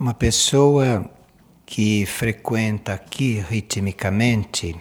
Uma 0.00 0.14
pessoa 0.14 1.10
que 1.66 2.06
frequenta 2.06 2.94
aqui 2.94 3.44
ritmicamente 3.50 4.76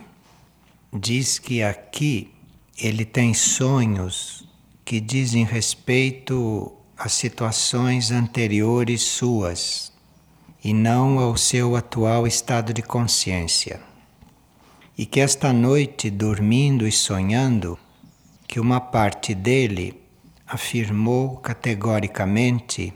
diz 0.94 1.40
que 1.40 1.64
aqui 1.64 2.32
ele 2.78 3.04
tem 3.04 3.34
sonhos 3.34 4.48
que 4.86 5.00
dizem 5.00 5.44
respeito 5.44 6.72
a 6.96 7.10
situações 7.10 8.12
anteriores 8.12 9.02
suas 9.02 9.92
e 10.64 10.72
não 10.72 11.18
ao 11.18 11.36
seu 11.36 11.76
atual 11.76 12.28
estado 12.28 12.72
de 12.72 12.84
consciência. 12.84 13.82
E 14.96 15.04
que 15.04 15.20
esta 15.20 15.52
noite, 15.52 16.12
dormindo 16.12 16.88
e 16.88 16.92
sonhando, 16.92 17.76
que 18.48 18.60
uma 18.60 18.80
parte 18.80 19.34
dele 19.34 20.00
afirmou 20.46 21.38
categoricamente 21.38 22.94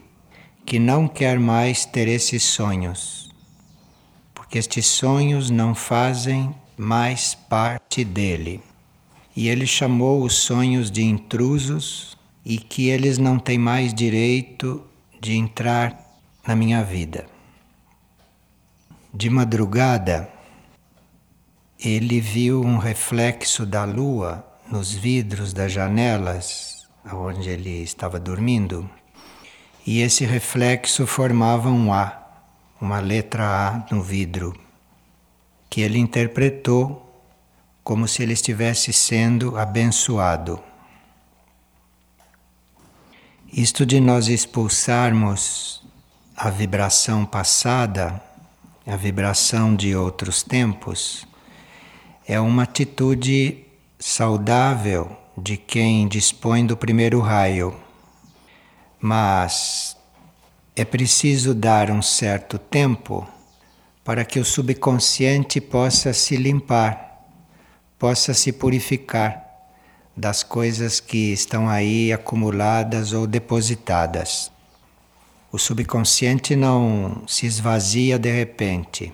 que 0.66 0.80
não 0.80 1.08
quer 1.08 1.40
mais 1.40 1.86
ter 1.86 2.08
esses 2.08 2.44
sonhos, 2.44 3.30
porque 4.34 4.58
estes 4.58 4.86
sonhos 4.86 5.50
não 5.50 5.76
fazem 5.76 6.54
mais 6.78 7.36
parte 7.36 8.04
dele. 8.04 8.62
E 9.36 9.48
ele 9.48 9.66
chamou 9.66 10.24
os 10.24 10.36
sonhos 10.36 10.92
de 10.92 11.04
intrusos 11.04 12.18
e 12.44 12.58
que 12.58 12.90
eles 12.90 13.18
não 13.18 13.40
têm 13.40 13.58
mais 13.58 13.94
direito 13.94 14.84
de 15.20 15.36
entrar 15.36 15.98
na 16.46 16.56
minha 16.56 16.84
vida. 16.84 17.26
De 19.14 19.30
madrugada, 19.30 20.30
ele 21.80 22.20
viu 22.20 22.62
um 22.62 22.78
reflexo 22.78 23.66
da 23.66 23.84
lua 23.84 24.46
nos 24.70 24.94
vidros 24.94 25.54
das 25.54 25.72
janelas 25.72 26.88
onde 27.12 27.50
ele 27.50 27.82
estava 27.82 28.20
dormindo 28.20 28.90
e 29.86 30.02
esse 30.02 30.26
reflexo 30.26 31.08
formava 31.08 31.70
um 31.70 31.94
A, 31.94 32.22
uma 32.80 33.00
letra 33.00 33.44
A 33.44 33.94
no 33.94 34.02
vidro, 34.02 34.56
que 35.70 35.82
ele 35.82 35.98
interpretou 35.98 37.08
como 37.84 38.08
se 38.08 38.22
ele 38.22 38.34
estivesse 38.34 38.94
sendo 38.94 39.58
abençoado. 39.58 40.60
Isto 43.52 43.86
de 43.86 44.00
nós 44.00 44.28
expulsarmos 44.28 45.84
a 46.38 46.50
vibração 46.50 47.26
passada, 47.26 48.22
a 48.86 48.96
vibração 48.96 49.76
de 49.76 49.96
outros 49.96 50.44
tempos, 50.44 51.28
é 52.28 52.40
uma 52.40 52.64
atitude 52.64 53.66
saudável 54.00 55.18
de 55.38 55.58
quem 55.58 56.08
dispõe 56.08 56.66
do 56.66 56.78
primeiro 56.78 57.20
raio 57.20 57.81
mas 59.02 59.98
é 60.76 60.86
preciso 60.86 61.56
dar 61.56 61.90
um 61.90 62.04
certo 62.04 62.60
tempo 62.60 63.28
para 64.04 64.24
que 64.24 64.40
o 64.40 64.46
subconsciente 64.46 65.60
possa 65.60 66.14
se 66.14 66.36
limpar, 66.36 67.26
possa 67.98 68.34
se 68.34 68.52
purificar 68.52 69.44
das 70.16 70.44
coisas 70.44 71.00
que 71.00 71.34
estão 71.34 71.68
aí 71.68 72.14
acumuladas 72.14 73.12
ou 73.12 73.26
depositadas. 73.26 74.52
O 75.52 75.58
subconsciente 75.58 76.56
não 76.56 77.24
se 77.28 77.46
esvazia 77.46 78.20
de 78.20 78.32
repente. 78.32 79.12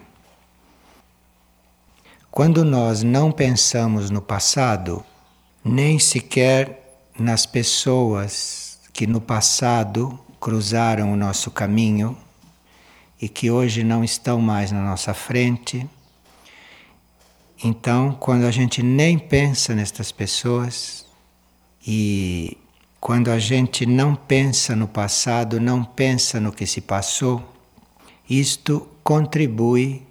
Quando 2.30 2.64
nós 2.66 3.04
não 3.04 3.32
pensamos 3.32 4.10
no 4.10 4.22
passado, 4.22 5.04
nem 5.64 5.98
sequer 5.98 7.00
nas 7.18 7.46
pessoas 7.46 8.67
que 8.98 9.06
no 9.06 9.22
passado 9.22 10.20
cruzaram 10.40 11.14
o 11.14 11.16
nosso 11.16 11.52
caminho 11.52 12.18
e 13.22 13.30
que 13.30 13.52
hoje 13.52 13.84
não 13.84 14.04
estão 14.04 14.42
mais 14.42 14.72
na 14.72 14.84
nossa 14.84 15.14
frente. 15.14 15.88
Então, 17.64 18.18
quando 18.20 18.46
a 18.46 18.50
gente 18.50 18.82
nem 18.82 19.20
pensa 19.20 19.76
nestas 19.76 20.12
pessoas 20.12 21.06
e 21.86 22.58
quando 23.00 23.30
a 23.30 23.38
gente 23.38 23.86
não 23.86 24.16
pensa 24.16 24.76
no 24.76 24.88
passado, 24.88 25.60
não 25.62 25.84
pensa 25.84 26.40
no 26.40 26.52
que 26.52 26.66
se 26.66 26.82
passou, 26.82 27.54
isto 28.28 28.88
contribui 29.04 30.02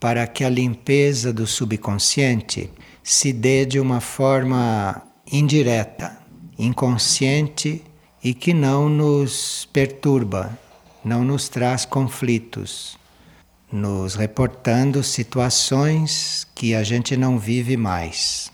para 0.00 0.26
que 0.26 0.42
a 0.42 0.50
limpeza 0.50 1.32
do 1.32 1.46
subconsciente 1.46 2.68
se 3.04 3.32
dê 3.32 3.64
de 3.64 3.78
uma 3.78 4.00
forma 4.00 5.00
indireta, 5.30 6.18
inconsciente 6.58 7.84
e 8.22 8.32
que 8.32 8.54
não 8.54 8.88
nos 8.88 9.68
perturba, 9.72 10.56
não 11.04 11.24
nos 11.24 11.48
traz 11.48 11.84
conflitos, 11.84 12.96
nos 13.70 14.14
reportando 14.14 15.02
situações 15.02 16.46
que 16.54 16.74
a 16.74 16.82
gente 16.84 17.16
não 17.16 17.38
vive 17.38 17.76
mais. 17.76 18.52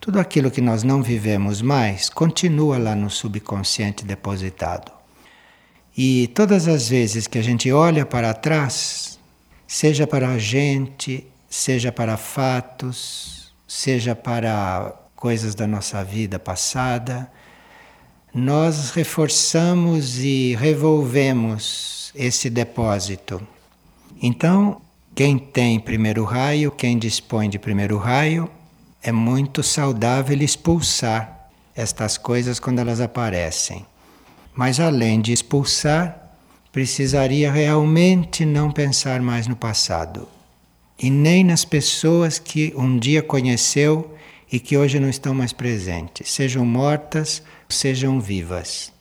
Tudo 0.00 0.18
aquilo 0.18 0.50
que 0.50 0.60
nós 0.60 0.82
não 0.82 1.02
vivemos 1.02 1.60
mais 1.60 2.08
continua 2.08 2.78
lá 2.78 2.94
no 2.94 3.10
subconsciente 3.10 4.04
depositado. 4.04 4.92
E 5.96 6.28
todas 6.28 6.66
as 6.66 6.88
vezes 6.88 7.26
que 7.26 7.38
a 7.38 7.42
gente 7.42 7.70
olha 7.70 8.04
para 8.06 8.32
trás, 8.32 9.18
seja 9.66 10.06
para 10.06 10.30
a 10.30 10.38
gente, 10.38 11.26
seja 11.48 11.92
para 11.92 12.16
fatos, 12.16 13.54
seja 13.66 14.14
para 14.14 14.94
coisas 15.14 15.54
da 15.54 15.66
nossa 15.66 16.02
vida 16.02 16.38
passada, 16.38 17.30
nós 18.34 18.90
reforçamos 18.90 20.18
e 20.18 20.56
revolvemos 20.56 22.12
esse 22.16 22.50
depósito. 22.50 23.40
Então, 24.20 24.80
quem 25.14 25.38
tem 25.38 25.78
primeiro 25.78 26.24
raio, 26.24 26.72
quem 26.72 26.98
dispõe 26.98 27.48
de 27.48 27.60
primeiro 27.60 27.96
raio, 27.96 28.50
é 29.00 29.12
muito 29.12 29.62
saudável 29.62 30.36
expulsar 30.42 31.48
estas 31.76 32.18
coisas 32.18 32.58
quando 32.58 32.80
elas 32.80 33.00
aparecem. 33.00 33.86
Mas 34.52 34.80
além 34.80 35.20
de 35.20 35.32
expulsar, 35.32 36.36
precisaria 36.72 37.52
realmente 37.52 38.44
não 38.44 38.72
pensar 38.72 39.20
mais 39.20 39.46
no 39.46 39.54
passado 39.54 40.26
e 40.98 41.08
nem 41.08 41.44
nas 41.44 41.64
pessoas 41.64 42.40
que 42.40 42.72
um 42.76 42.98
dia 42.98 43.22
conheceu 43.22 44.16
e 44.50 44.58
que 44.58 44.76
hoje 44.76 44.98
não 44.98 45.08
estão 45.08 45.34
mais 45.34 45.52
presentes, 45.52 46.30
sejam 46.30 46.64
mortas, 46.64 47.42
sejam 47.68 48.20
vivas. 48.20 48.92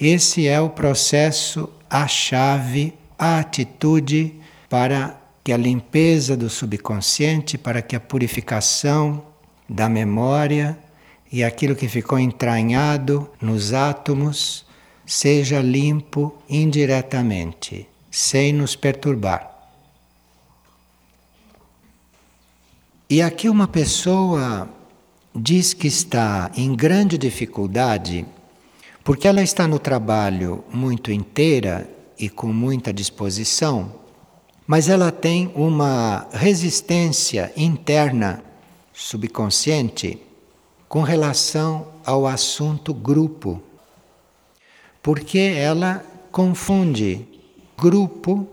Esse 0.00 0.46
é 0.46 0.60
o 0.60 0.68
processo, 0.68 1.68
a 1.88 2.06
chave, 2.06 2.92
a 3.18 3.38
atitude 3.38 4.34
para 4.68 5.18
que 5.42 5.52
a 5.52 5.56
limpeza 5.56 6.36
do 6.36 6.50
subconsciente, 6.50 7.56
para 7.56 7.80
que 7.80 7.96
a 7.96 8.00
purificação 8.00 9.24
da 9.68 9.88
memória 9.88 10.78
e 11.30 11.42
aquilo 11.42 11.74
que 11.74 11.88
ficou 11.88 12.18
entranhado 12.18 13.30
nos 13.40 13.72
átomos 13.72 14.66
seja 15.04 15.60
limpo 15.60 16.36
indiretamente, 16.48 17.88
sem 18.10 18.52
nos 18.52 18.74
perturbar. 18.74 19.52
E 23.08 23.22
aqui 23.22 23.48
uma 23.48 23.68
pessoa 23.68 24.68
diz 25.38 25.74
que 25.74 25.86
está 25.86 26.50
em 26.56 26.74
grande 26.74 27.18
dificuldade 27.18 28.26
porque 29.06 29.28
ela 29.28 29.40
está 29.40 29.68
no 29.68 29.78
trabalho 29.78 30.64
muito 30.72 31.12
inteira 31.12 31.88
e 32.18 32.28
com 32.28 32.48
muita 32.48 32.92
disposição, 32.92 33.92
mas 34.66 34.88
ela 34.88 35.12
tem 35.12 35.52
uma 35.54 36.26
resistência 36.32 37.52
interna 37.56 38.42
subconsciente 38.92 40.20
com 40.88 41.02
relação 41.02 41.86
ao 42.04 42.26
assunto 42.26 42.92
grupo. 42.92 43.62
Porque 45.00 45.38
ela 45.38 46.04
confunde 46.32 47.28
grupo 47.78 48.44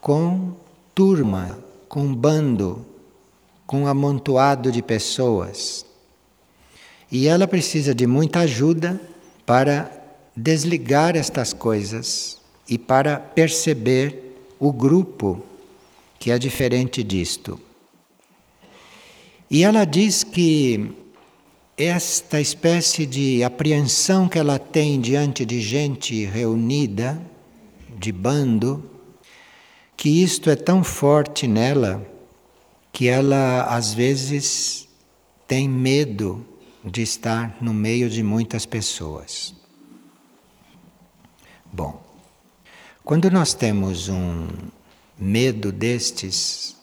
com 0.00 0.54
turma, 0.94 1.58
com 1.86 2.14
bando, 2.14 2.82
com 3.66 3.86
amontoado 3.86 4.72
de 4.72 4.80
pessoas. 4.80 5.84
E 7.10 7.28
ela 7.28 7.46
precisa 7.46 7.94
de 7.94 8.06
muita 8.06 8.40
ajuda 8.40 9.00
para 9.44 9.90
desligar 10.36 11.16
estas 11.16 11.52
coisas 11.52 12.38
e 12.68 12.76
para 12.76 13.18
perceber 13.18 14.36
o 14.58 14.72
grupo 14.72 15.42
que 16.18 16.30
é 16.30 16.38
diferente 16.38 17.02
disto. 17.02 17.60
E 19.50 19.62
ela 19.62 19.84
diz 19.84 20.24
que 20.24 20.90
esta 21.76 22.40
espécie 22.40 23.06
de 23.06 23.44
apreensão 23.44 24.28
que 24.28 24.38
ela 24.38 24.58
tem 24.58 25.00
diante 25.00 25.44
de 25.44 25.60
gente 25.60 26.24
reunida, 26.24 27.20
de 27.96 28.10
bando, 28.10 28.90
que 29.96 30.22
isto 30.22 30.50
é 30.50 30.56
tão 30.56 30.82
forte 30.82 31.46
nela 31.46 32.04
que 32.92 33.08
ela 33.08 33.64
às 33.64 33.92
vezes 33.92 34.88
tem 35.46 35.68
medo 35.68 36.44
de 36.86 37.02
estar 37.02 37.56
no 37.60 37.74
meio 37.74 38.08
de 38.08 38.22
muitas 38.22 38.64
pessoas. 38.64 39.54
Bom, 41.72 42.00
Quando 43.06 43.30
nós 43.30 43.54
temos 43.54 44.08
um 44.08 44.48
medo 45.16 45.70
destes, 45.70 46.74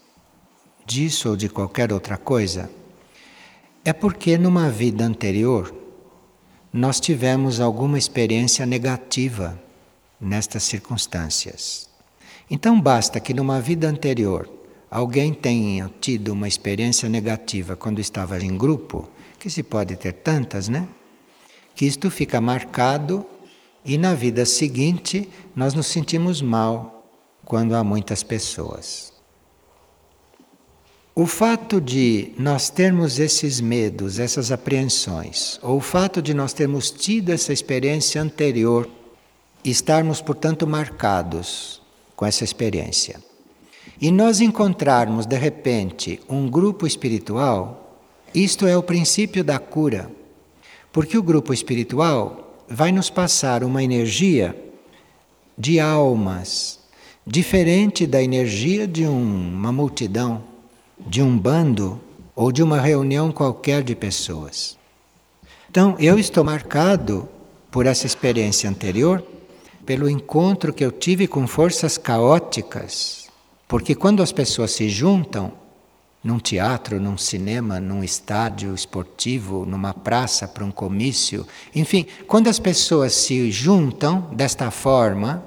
disso 0.85 1.27
ou 1.27 1.35
de 1.35 1.50
qualquer 1.50 1.91
outra 1.91 2.15
coisa, 2.15 2.71
é 3.83 3.91
porque 3.91 4.38
numa 4.38 4.69
vida 4.69 5.03
anterior 5.03 5.75
nós 6.71 7.01
tivemos 7.01 7.59
alguma 7.59 7.97
experiência 7.97 8.65
negativa 8.65 9.61
nestas 10.17 10.63
circunstâncias. 10.63 11.89
Então 12.49 12.79
basta 12.79 13.19
que 13.19 13.33
numa 13.33 13.59
vida 13.59 13.89
anterior 13.89 14.49
alguém 14.89 15.33
tenha 15.33 15.91
tido 15.99 16.29
uma 16.29 16.47
experiência 16.47 17.09
negativa 17.09 17.75
quando 17.75 17.99
estava 17.99 18.41
em 18.41 18.57
grupo, 18.57 19.09
que 19.44 19.50
se 19.50 19.62
pode 19.62 19.98
ter 19.98 20.13
tantas, 20.13 20.69
né? 20.69 20.88
Que 21.75 21.86
isto 21.86 22.10
fica 22.10 22.40
marcado 22.40 23.25
e 23.84 23.98
na 23.98 24.13
vida 24.13 24.45
seguinte 24.45 25.30
nós 25.54 25.74
nos 25.74 25.88
sentimos 25.88 26.42
mal 26.42 27.06
quando 27.44 27.75
há 27.75 27.84
muitas 27.84 28.24
pessoas. 28.24 29.12
O 31.13 31.28
fato 31.28 31.81
de 31.81 32.31
nós 32.40 32.69
termos 32.69 33.19
esses 33.19 33.60
medos, 33.60 34.18
essas 34.18 34.50
apreensões, 34.50 35.60
ou 35.62 35.75
o 35.75 35.81
fato 35.81 36.22
de 36.22 36.34
nós 36.34 36.54
termos 36.54 36.90
tido 36.90 37.30
essa 37.30 37.51
experiência 37.51 38.22
anterior 38.22 38.90
estarmos, 39.62 40.22
portanto, 40.22 40.66
marcados 40.66 41.81
com 42.16 42.25
essa 42.25 42.45
experiência, 42.45 43.22
e 44.00 44.10
nós 44.10 44.40
encontrarmos 44.40 45.25
de 45.25 45.36
repente 45.36 46.22
um 46.30 46.50
grupo 46.50 46.88
espiritual, 46.88 47.82
isto 48.33 48.65
é 48.65 48.75
o 48.77 48.83
princípio 48.83 49.44
da 49.44 49.59
cura, 49.59 50.09
porque 50.91 51.18
o 51.18 51.24
grupo 51.24 51.53
espiritual 51.53 52.63
vai 52.68 52.91
nos 52.91 53.09
passar 53.09 53.63
uma 53.63 53.83
energia 53.83 54.56
de 55.57 55.80
almas 55.80 56.80
diferente 57.25 58.06
da 58.06 58.21
energia 58.21 58.85
de 58.85 59.06
um, 59.06 59.53
uma 59.53 59.71
multidão, 59.71 60.44
de 61.00 61.21
um 61.21 61.38
bando 61.38 62.00
ou 62.35 62.51
de 62.51 62.62
uma 62.62 62.80
reunião 62.80 63.31
qualquer 63.31 63.83
de 63.83 63.95
pessoas. 63.95 64.77
Então, 65.69 65.95
eu 66.00 66.19
estou 66.19 66.44
marcado 66.44 67.27
por 67.71 67.85
essa 67.85 68.06
experiência 68.06 68.69
anterior, 68.69 69.24
pelo 69.85 70.09
encontro 70.09 70.74
que 70.74 70.83
eu 70.83 70.91
tive 70.91 71.27
com 71.27 71.47
forças 71.47 71.97
caóticas, 71.97 73.27
porque 73.68 73.95
quando 73.95 74.21
as 74.21 74.31
pessoas 74.31 74.71
se 74.71 74.88
juntam, 74.89 75.51
num 76.23 76.39
teatro, 76.39 76.99
num 76.99 77.17
cinema, 77.17 77.79
num 77.79 78.03
estádio 78.03 78.73
esportivo, 78.73 79.65
numa 79.65 79.93
praça 79.93 80.47
para 80.47 80.63
um 80.63 80.71
comício. 80.71 81.45
Enfim, 81.75 82.05
quando 82.27 82.47
as 82.47 82.59
pessoas 82.59 83.13
se 83.13 83.51
juntam 83.51 84.29
desta 84.31 84.71
forma, 84.71 85.43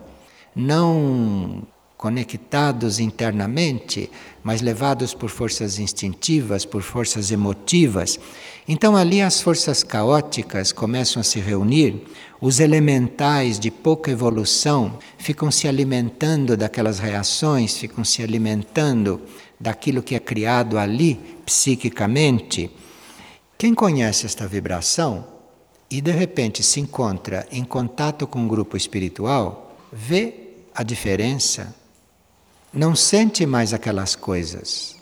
não 0.54 1.62
conectados 1.96 3.00
internamente, 3.00 4.10
mas 4.42 4.60
levados 4.60 5.14
por 5.14 5.30
forças 5.30 5.78
instintivas, 5.78 6.64
por 6.64 6.82
forças 6.82 7.30
emotivas. 7.30 8.20
Então 8.68 8.96
ali 8.96 9.22
as 9.22 9.40
forças 9.40 9.82
caóticas 9.82 10.72
começam 10.72 11.20
a 11.20 11.24
se 11.24 11.40
reunir, 11.40 12.02
os 12.40 12.60
elementais 12.60 13.58
de 13.58 13.70
pouca 13.70 14.10
evolução 14.10 14.98
ficam 15.16 15.50
se 15.50 15.66
alimentando 15.66 16.56
daquelas 16.56 16.98
reações, 16.98 17.78
ficam 17.78 18.04
se 18.04 18.22
alimentando 18.22 19.22
daquilo 19.58 20.02
que 20.02 20.14
é 20.14 20.20
criado 20.20 20.78
ali 20.78 21.18
psiquicamente. 21.46 22.70
Quem 23.56 23.72
conhece 23.72 24.26
esta 24.26 24.46
vibração 24.46 25.26
e 25.90 26.02
de 26.02 26.10
repente 26.10 26.62
se 26.62 26.78
encontra 26.78 27.46
em 27.50 27.64
contato 27.64 28.26
com 28.26 28.40
um 28.40 28.48
grupo 28.48 28.76
espiritual, 28.76 29.78
vê 29.90 30.34
a 30.74 30.82
diferença, 30.82 31.74
não 32.76 32.94
sente 32.94 33.46
mais 33.46 33.72
aquelas 33.72 34.14
coisas. 34.14 34.94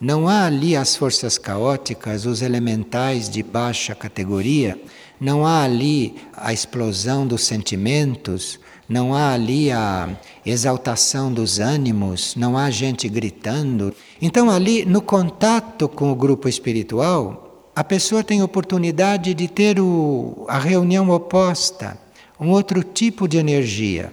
Não 0.00 0.26
há 0.26 0.46
ali 0.46 0.74
as 0.74 0.96
forças 0.96 1.38
caóticas, 1.38 2.26
os 2.26 2.42
elementais 2.42 3.28
de 3.28 3.40
baixa 3.44 3.94
categoria, 3.94 4.76
não 5.20 5.46
há 5.46 5.62
ali 5.62 6.16
a 6.36 6.52
explosão 6.52 7.24
dos 7.24 7.44
sentimentos, 7.44 8.58
não 8.88 9.14
há 9.14 9.32
ali 9.32 9.70
a 9.70 10.08
exaltação 10.44 11.32
dos 11.32 11.60
ânimos, 11.60 12.34
não 12.34 12.58
há 12.58 12.68
gente 12.70 13.08
gritando. 13.08 13.94
Então, 14.20 14.50
ali, 14.50 14.84
no 14.84 15.00
contato 15.00 15.88
com 15.88 16.10
o 16.10 16.16
grupo 16.16 16.48
espiritual, 16.48 17.70
a 17.76 17.84
pessoa 17.84 18.24
tem 18.24 18.42
oportunidade 18.42 19.32
de 19.32 19.46
ter 19.46 19.78
o, 19.78 20.44
a 20.48 20.58
reunião 20.58 21.08
oposta, 21.10 21.96
um 22.40 22.50
outro 22.50 22.82
tipo 22.82 23.28
de 23.28 23.38
energia. 23.38 24.12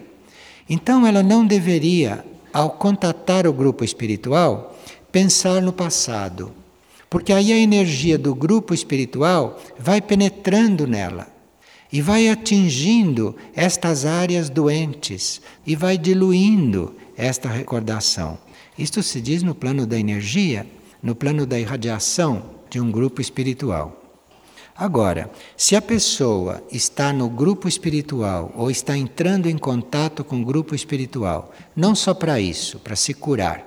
Então, 0.69 1.07
ela 1.07 1.23
não 1.23 1.43
deveria, 1.43 2.23
ao 2.53 2.71
contatar 2.71 3.47
o 3.47 3.53
grupo 3.53 3.83
espiritual, 3.83 4.77
pensar 5.11 5.61
no 5.61 5.73
passado, 5.73 6.51
porque 7.09 7.33
aí 7.33 7.51
a 7.51 7.57
energia 7.57 8.17
do 8.17 8.35
grupo 8.35 8.73
espiritual 8.73 9.59
vai 9.77 10.01
penetrando 10.01 10.85
nela 10.85 11.27
e 11.91 12.01
vai 12.01 12.29
atingindo 12.29 13.35
estas 13.55 14.05
áreas 14.05 14.49
doentes 14.49 15.41
e 15.65 15.75
vai 15.75 15.97
diluindo 15.97 16.95
esta 17.17 17.49
recordação. 17.49 18.37
Isto 18.77 19.01
se 19.01 19.19
diz 19.19 19.41
no 19.41 19.55
plano 19.55 19.85
da 19.87 19.99
energia, 19.99 20.65
no 21.01 21.15
plano 21.15 21.45
da 21.45 21.59
irradiação 21.59 22.43
de 22.69 22.79
um 22.79 22.91
grupo 22.91 23.19
espiritual. 23.19 23.98
Agora, 24.79 25.29
se 25.57 25.75
a 25.75 25.81
pessoa 25.81 26.63
está 26.71 27.11
no 27.11 27.29
grupo 27.29 27.67
espiritual 27.67 28.49
ou 28.55 28.71
está 28.71 28.95
entrando 28.95 29.49
em 29.49 29.57
contato 29.57 30.23
com 30.23 30.41
o 30.41 30.45
grupo 30.45 30.73
espiritual, 30.73 31.53
não 31.75 31.93
só 31.93 32.13
para 32.13 32.39
isso, 32.39 32.79
para 32.79 32.95
se 32.95 33.13
curar, 33.13 33.61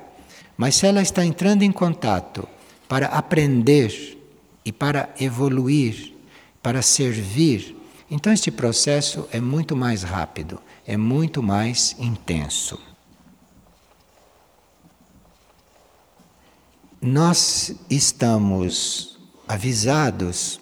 mas 0.56 0.76
se 0.76 0.86
ela 0.86 1.02
está 1.02 1.22
entrando 1.22 1.64
em 1.64 1.70
contato 1.70 2.48
para 2.88 3.08
aprender 3.08 4.18
e 4.64 4.72
para 4.72 5.14
evoluir, 5.20 6.14
para 6.62 6.80
servir, 6.80 7.76
então, 8.10 8.32
este 8.32 8.50
processo 8.50 9.28
é 9.30 9.40
muito 9.40 9.76
mais 9.76 10.02
rápido, 10.02 10.60
é 10.86 10.96
muito 10.96 11.42
mais 11.42 11.94
intenso. 11.98 12.78
Nós 17.00 17.74
estamos 17.90 19.18
avisados 19.46 20.61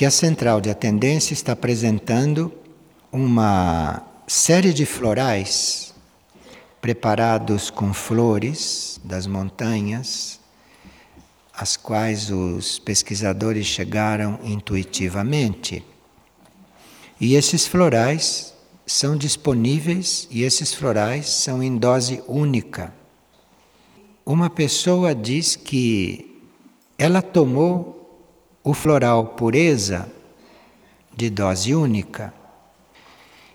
que 0.00 0.06
a 0.06 0.10
central 0.10 0.62
de 0.62 0.70
atendência 0.70 1.34
está 1.34 1.52
apresentando 1.52 2.50
uma 3.12 4.02
série 4.26 4.72
de 4.72 4.86
florais 4.86 5.92
preparados 6.80 7.68
com 7.68 7.92
flores 7.92 8.98
das 9.04 9.26
montanhas, 9.26 10.40
as 11.52 11.76
quais 11.76 12.30
os 12.30 12.78
pesquisadores 12.78 13.66
chegaram 13.66 14.40
intuitivamente 14.42 15.84
e 17.20 17.34
esses 17.34 17.66
florais 17.66 18.54
são 18.86 19.18
disponíveis 19.18 20.26
e 20.30 20.44
esses 20.44 20.72
florais 20.72 21.28
são 21.28 21.62
em 21.62 21.76
dose 21.76 22.24
única. 22.26 22.90
Uma 24.24 24.48
pessoa 24.48 25.14
diz 25.14 25.56
que 25.56 26.42
ela 26.96 27.20
tomou 27.20 27.99
o 28.62 28.74
floral 28.74 29.28
pureza 29.28 30.10
de 31.16 31.30
dose 31.30 31.74
única 31.74 32.32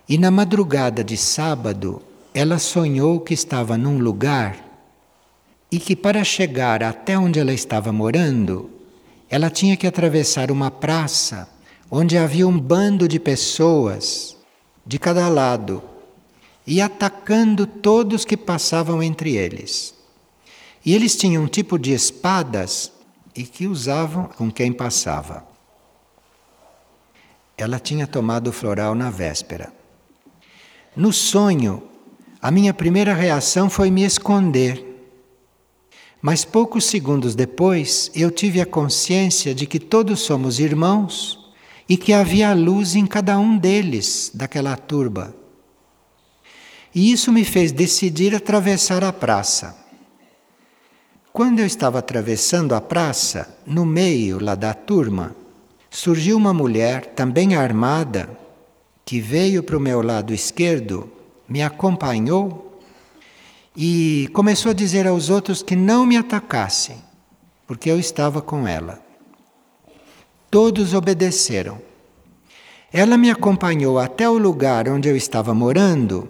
e 0.09 0.17
na 0.17 0.31
madrugada 0.31 1.03
de 1.03 1.15
sábado 1.15 2.01
ela 2.33 2.57
sonhou 2.57 3.19
que 3.19 3.33
estava 3.33 3.77
num 3.77 3.99
lugar 3.99 4.65
e 5.71 5.79
que 5.79 5.95
para 5.95 6.23
chegar 6.23 6.83
até 6.83 7.17
onde 7.17 7.39
ela 7.39 7.53
estava 7.53 7.91
morando, 7.91 8.69
ela 9.29 9.49
tinha 9.49 9.77
que 9.77 9.87
atravessar 9.87 10.51
uma 10.51 10.71
praça 10.71 11.49
onde 11.89 12.17
havia 12.17 12.47
um 12.47 12.59
bando 12.59 13.07
de 13.07 13.19
pessoas 13.19 14.35
de 14.85 14.97
cada 14.97 15.27
lado 15.27 15.83
e 16.65 16.81
atacando 16.81 17.67
todos 17.67 18.25
que 18.25 18.35
passavam 18.35 19.01
entre 19.03 19.35
eles. 19.35 19.93
E 20.83 20.93
eles 20.93 21.15
tinham 21.15 21.43
um 21.43 21.47
tipo 21.47 21.77
de 21.77 21.93
espadas 21.93 22.91
e 23.35 23.43
que 23.43 23.67
usavam 23.67 24.25
com 24.25 24.51
quem 24.51 24.71
passava. 24.71 25.45
Ela 27.57 27.79
tinha 27.79 28.07
tomado 28.07 28.51
floral 28.51 28.95
na 28.95 29.09
véspera. 29.09 29.73
No 30.95 31.11
sonho, 31.11 31.83
a 32.41 32.49
minha 32.49 32.73
primeira 32.73 33.13
reação 33.13 33.69
foi 33.69 33.91
me 33.91 34.03
esconder. 34.03 34.83
Mas 36.21 36.45
poucos 36.45 36.85
segundos 36.85 37.35
depois, 37.35 38.09
eu 38.15 38.31
tive 38.31 38.61
a 38.61 38.65
consciência 38.65 39.53
de 39.53 39.65
que 39.65 39.79
todos 39.79 40.21
somos 40.21 40.59
irmãos 40.59 41.53
e 41.87 41.97
que 41.97 42.13
havia 42.13 42.53
luz 42.53 42.95
em 42.95 43.05
cada 43.05 43.37
um 43.37 43.57
deles, 43.57 44.31
daquela 44.33 44.75
turba. 44.75 45.35
E 46.93 47.11
isso 47.11 47.31
me 47.31 47.43
fez 47.43 47.71
decidir 47.71 48.33
atravessar 48.33 49.03
a 49.03 49.11
praça. 49.11 49.84
Quando 51.35 51.59
eu 51.59 51.65
estava 51.65 51.99
atravessando 51.99 52.73
a 52.73 52.79
praça, 52.79 53.57
no 53.65 53.85
meio 53.85 54.41
lá 54.41 54.55
da 54.55 54.73
turma, 54.73 55.35
surgiu 55.89 56.37
uma 56.37 56.53
mulher, 56.53 57.07
também 57.07 57.57
armada, 57.57 58.29
que 59.03 59.19
veio 59.19 59.61
para 59.61 59.75
o 59.75 59.79
meu 59.81 60.01
lado 60.01 60.33
esquerdo 60.33 61.11
me 61.45 61.61
acompanhou 61.61 62.79
e 63.75 64.29
começou 64.31 64.69
a 64.69 64.73
dizer 64.73 65.05
aos 65.07 65.29
outros 65.29 65.61
que 65.61 65.75
não 65.75 66.05
me 66.05 66.15
atacassem, 66.15 66.95
porque 67.67 67.91
eu 67.91 67.99
estava 67.99 68.41
com 68.41 68.65
ela. 68.65 69.03
Todos 70.49 70.93
obedeceram. 70.93 71.81
Ela 72.93 73.17
me 73.17 73.29
acompanhou 73.29 73.99
até 73.99 74.29
o 74.29 74.37
lugar 74.37 74.87
onde 74.87 75.09
eu 75.09 75.17
estava 75.17 75.53
morando, 75.53 76.29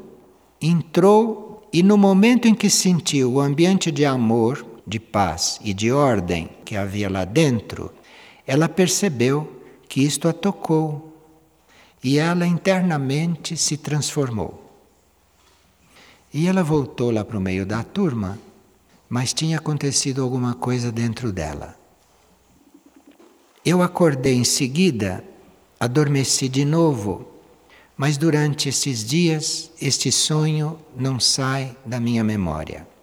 entrou 0.60 1.70
e, 1.72 1.84
no 1.84 1.96
momento 1.96 2.48
em 2.48 2.56
que 2.56 2.72
sentiu 2.72 3.34
o 3.34 3.40
ambiente 3.40 3.92
de 3.92 4.04
amor, 4.04 4.74
de 4.86 5.00
paz 5.00 5.60
e 5.64 5.74
de 5.74 5.92
ordem 5.92 6.50
que 6.64 6.76
havia 6.76 7.10
lá 7.10 7.26
dentro, 7.26 7.92
ela 8.46 8.70
percebeu 8.70 9.64
que 9.88 10.02
isto 10.02 10.28
a 10.28 10.34
tocou 10.34 11.14
e 12.04 12.20
ela 12.20 12.46
internamente 12.46 13.58
se 13.58 13.78
transformou. 13.78 14.62
E 16.34 16.48
ela 16.48 16.64
voltou 16.64 17.12
lá 17.12 17.24
para 17.26 17.38
o 17.38 17.42
meio 17.42 17.66
da 17.66 17.84
turma, 17.84 18.38
mas 19.10 19.34
tinha 19.34 19.58
acontecido 19.58 20.22
alguma 20.22 20.54
coisa 20.54 20.92
dentro 20.92 21.32
dela. 21.32 21.76
Eu 23.66 23.82
acordei 23.82 24.36
em 24.36 24.44
seguida, 24.44 25.24
adormeci 25.80 26.48
de 26.48 26.66
novo, 26.66 27.28
mas 27.98 28.18
durante 28.18 28.70
esses 28.70 29.04
dias 29.04 29.72
este 29.82 30.12
sonho 30.12 30.78
não 30.96 31.20
sai 31.20 31.76
da 31.86 32.00
minha 32.00 32.24
memória. 32.24 32.95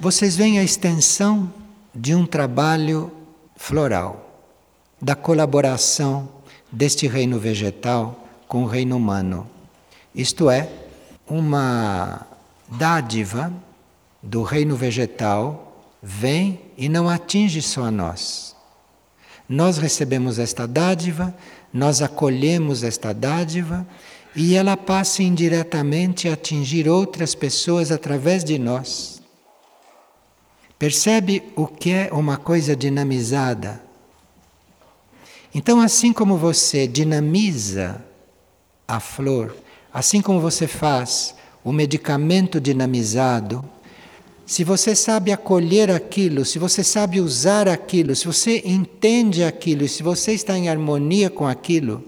Vocês 0.00 0.34
veem 0.34 0.58
a 0.58 0.64
extensão 0.64 1.52
de 1.94 2.14
um 2.14 2.26
trabalho 2.26 3.12
floral, 3.54 4.48
da 5.00 5.14
colaboração 5.14 6.28
deste 6.72 7.06
reino 7.06 7.38
vegetal 7.38 8.26
com 8.48 8.64
o 8.64 8.66
reino 8.66 8.96
humano. 8.96 9.48
Isto 10.14 10.50
é, 10.50 10.68
uma 11.28 12.26
dádiva 12.66 13.52
do 14.22 14.42
reino 14.42 14.74
vegetal 14.74 15.84
vem 16.02 16.60
e 16.76 16.88
não 16.88 17.08
atinge 17.08 17.62
só 17.62 17.84
a 17.84 17.90
nós 17.90 18.56
nós 19.50 19.78
recebemos 19.78 20.38
esta 20.38 20.64
dádiva, 20.64 21.34
nós 21.72 22.00
acolhemos 22.00 22.84
esta 22.84 23.12
dádiva 23.12 23.84
e 24.36 24.54
ela 24.54 24.76
passa 24.76 25.24
indiretamente 25.24 26.28
a 26.28 26.34
atingir 26.34 26.88
outras 26.88 27.34
pessoas 27.34 27.90
através 27.90 28.44
de 28.44 28.60
nós. 28.60 29.19
Percebe 30.80 31.42
o 31.56 31.66
que 31.66 31.90
é 31.90 32.08
uma 32.10 32.38
coisa 32.38 32.74
dinamizada? 32.74 33.82
Então, 35.54 35.78
assim 35.78 36.10
como 36.10 36.38
você 36.38 36.86
dinamiza 36.86 38.02
a 38.88 38.98
flor, 38.98 39.54
assim 39.92 40.22
como 40.22 40.40
você 40.40 40.66
faz 40.66 41.34
o 41.62 41.70
medicamento 41.70 42.58
dinamizado, 42.58 43.62
se 44.46 44.64
você 44.64 44.96
sabe 44.96 45.30
acolher 45.30 45.90
aquilo, 45.90 46.46
se 46.46 46.58
você 46.58 46.82
sabe 46.82 47.20
usar 47.20 47.68
aquilo, 47.68 48.16
se 48.16 48.24
você 48.24 48.62
entende 48.64 49.44
aquilo, 49.44 49.86
se 49.86 50.02
você 50.02 50.32
está 50.32 50.56
em 50.56 50.70
harmonia 50.70 51.28
com 51.28 51.46
aquilo, 51.46 52.02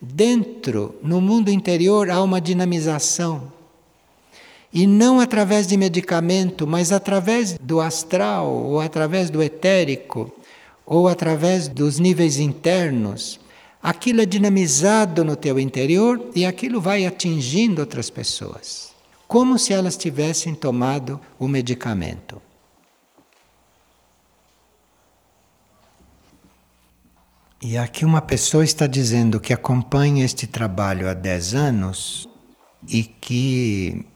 dentro, 0.00 0.96
no 1.00 1.20
mundo 1.20 1.48
interior, 1.48 2.10
há 2.10 2.20
uma 2.20 2.40
dinamização. 2.40 3.55
E 4.72 4.86
não 4.86 5.20
através 5.20 5.66
de 5.66 5.76
medicamento, 5.76 6.66
mas 6.66 6.92
através 6.92 7.56
do 7.58 7.80
astral, 7.80 8.52
ou 8.52 8.80
através 8.80 9.30
do 9.30 9.42
etérico, 9.42 10.32
ou 10.84 11.08
através 11.08 11.68
dos 11.68 11.98
níveis 11.98 12.38
internos. 12.38 13.40
Aquilo 13.82 14.20
é 14.20 14.26
dinamizado 14.26 15.24
no 15.24 15.36
teu 15.36 15.58
interior 15.58 16.30
e 16.34 16.44
aquilo 16.44 16.80
vai 16.80 17.06
atingindo 17.06 17.80
outras 17.80 18.10
pessoas 18.10 18.96
como 19.26 19.58
se 19.58 19.72
elas 19.72 19.96
tivessem 19.96 20.54
tomado 20.54 21.20
o 21.38 21.48
medicamento. 21.48 22.40
E 27.60 27.76
aqui 27.76 28.04
uma 28.04 28.20
pessoa 28.20 28.62
está 28.62 28.86
dizendo 28.86 29.40
que 29.40 29.52
acompanha 29.52 30.24
este 30.24 30.46
trabalho 30.46 31.08
há 31.08 31.14
10 31.14 31.54
anos 31.54 32.28
e 32.86 33.02
que 33.02 34.06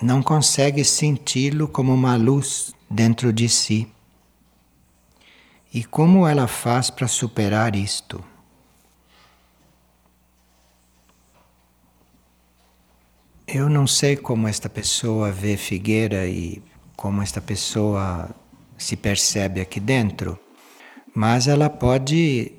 não 0.00 0.22
consegue 0.22 0.84
senti-lo 0.84 1.68
como 1.68 1.94
uma 1.94 2.16
luz 2.16 2.74
dentro 2.90 3.32
de 3.32 3.48
si. 3.48 3.88
E 5.72 5.84
como 5.84 6.26
ela 6.26 6.46
faz 6.46 6.90
para 6.90 7.08
superar 7.08 7.74
isto? 7.74 8.22
Eu 13.46 13.68
não 13.68 13.86
sei 13.86 14.16
como 14.16 14.48
esta 14.48 14.68
pessoa 14.68 15.30
vê 15.30 15.56
Figueira 15.56 16.26
e 16.26 16.62
como 16.96 17.22
esta 17.22 17.40
pessoa 17.40 18.30
se 18.76 18.96
percebe 18.96 19.60
aqui 19.60 19.78
dentro, 19.78 20.38
mas 21.14 21.46
ela 21.46 21.70
pode 21.70 22.52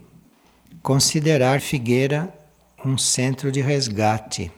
considerar 0.82 1.60
Figueira 1.60 2.34
um 2.86 2.98
centro 2.98 3.52
de 3.52 3.62
resgate 3.62 4.52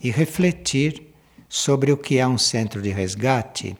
e 0.00 0.10
refletir 0.10 1.05
sobre 1.48 1.92
o 1.92 1.96
que 1.96 2.18
é 2.18 2.26
um 2.26 2.38
centro 2.38 2.82
de 2.82 2.90
resgate, 2.90 3.76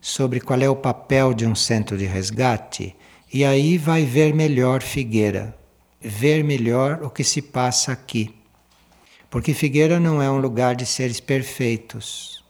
sobre 0.00 0.40
qual 0.40 0.60
é 0.60 0.68
o 0.68 0.76
papel 0.76 1.34
de 1.34 1.46
um 1.46 1.54
centro 1.54 1.96
de 1.96 2.06
resgate, 2.06 2.94
e 3.32 3.44
aí 3.44 3.76
vai 3.76 4.04
ver 4.04 4.34
melhor 4.34 4.82
Figueira, 4.82 5.56
ver 6.00 6.42
melhor 6.42 7.00
o 7.02 7.10
que 7.10 7.24
se 7.24 7.42
passa 7.42 7.92
aqui. 7.92 8.34
Porque 9.30 9.52
Figueira 9.52 10.00
não 10.00 10.22
é 10.22 10.30
um 10.30 10.38
lugar 10.38 10.74
de 10.74 10.86
seres 10.86 11.20
perfeitos 11.20 12.42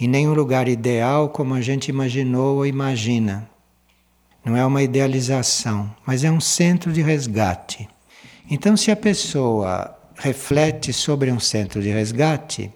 e 0.00 0.08
nem 0.08 0.28
um 0.28 0.34
lugar 0.34 0.68
ideal 0.68 1.28
como 1.28 1.54
a 1.54 1.60
gente 1.60 1.88
imaginou 1.88 2.56
ou 2.56 2.66
imagina. 2.66 3.48
Não 4.44 4.56
é 4.56 4.64
uma 4.64 4.82
idealização, 4.82 5.94
mas 6.06 6.24
é 6.24 6.30
um 6.30 6.40
centro 6.40 6.92
de 6.92 7.02
resgate. 7.02 7.88
Então, 8.50 8.76
se 8.76 8.90
a 8.90 8.96
pessoa 8.96 9.96
reflete 10.16 10.92
sobre 10.92 11.30
um 11.30 11.38
centro 11.38 11.82
de 11.82 11.90
resgate, 11.90 12.72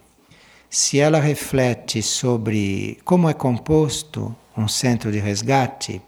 se 0.73 0.99
ela 0.99 1.21
reflete 1.21 2.02
sobre 2.02 2.99
como 3.05 3.29
é 3.29 3.35
composto 3.35 4.35
um 4.57 4.67
centro 4.67 5.12
de 5.12 5.19
resgate, 5.19 6.00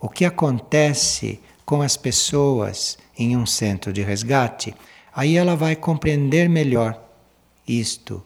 o 0.00 0.08
que 0.08 0.24
acontece 0.24 1.40
com 1.64 1.82
as 1.82 1.96
pessoas 1.96 2.98
em 3.16 3.36
um 3.36 3.46
centro 3.46 3.92
de 3.92 4.02
resgate, 4.02 4.74
Aí 5.18 5.36
ela 5.36 5.56
vai 5.56 5.74
compreender 5.74 6.48
melhor 6.48 6.96
isto 7.66 8.24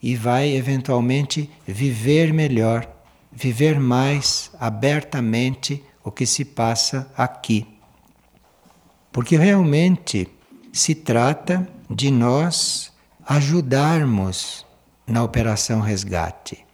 e 0.00 0.14
vai 0.14 0.50
eventualmente 0.50 1.50
viver 1.66 2.32
melhor, 2.32 2.88
viver 3.32 3.80
mais 3.80 4.48
abertamente 4.60 5.82
o 6.04 6.12
que 6.12 6.24
se 6.24 6.44
passa 6.44 7.10
aqui. 7.16 7.66
Porque 9.10 9.36
realmente 9.36 10.28
se 10.72 10.94
trata 10.94 11.68
de 11.90 12.08
nós 12.08 12.92
ajudarmos 13.26 14.64
na 15.08 15.22
operação 15.24 15.80
resgate. 15.80 16.64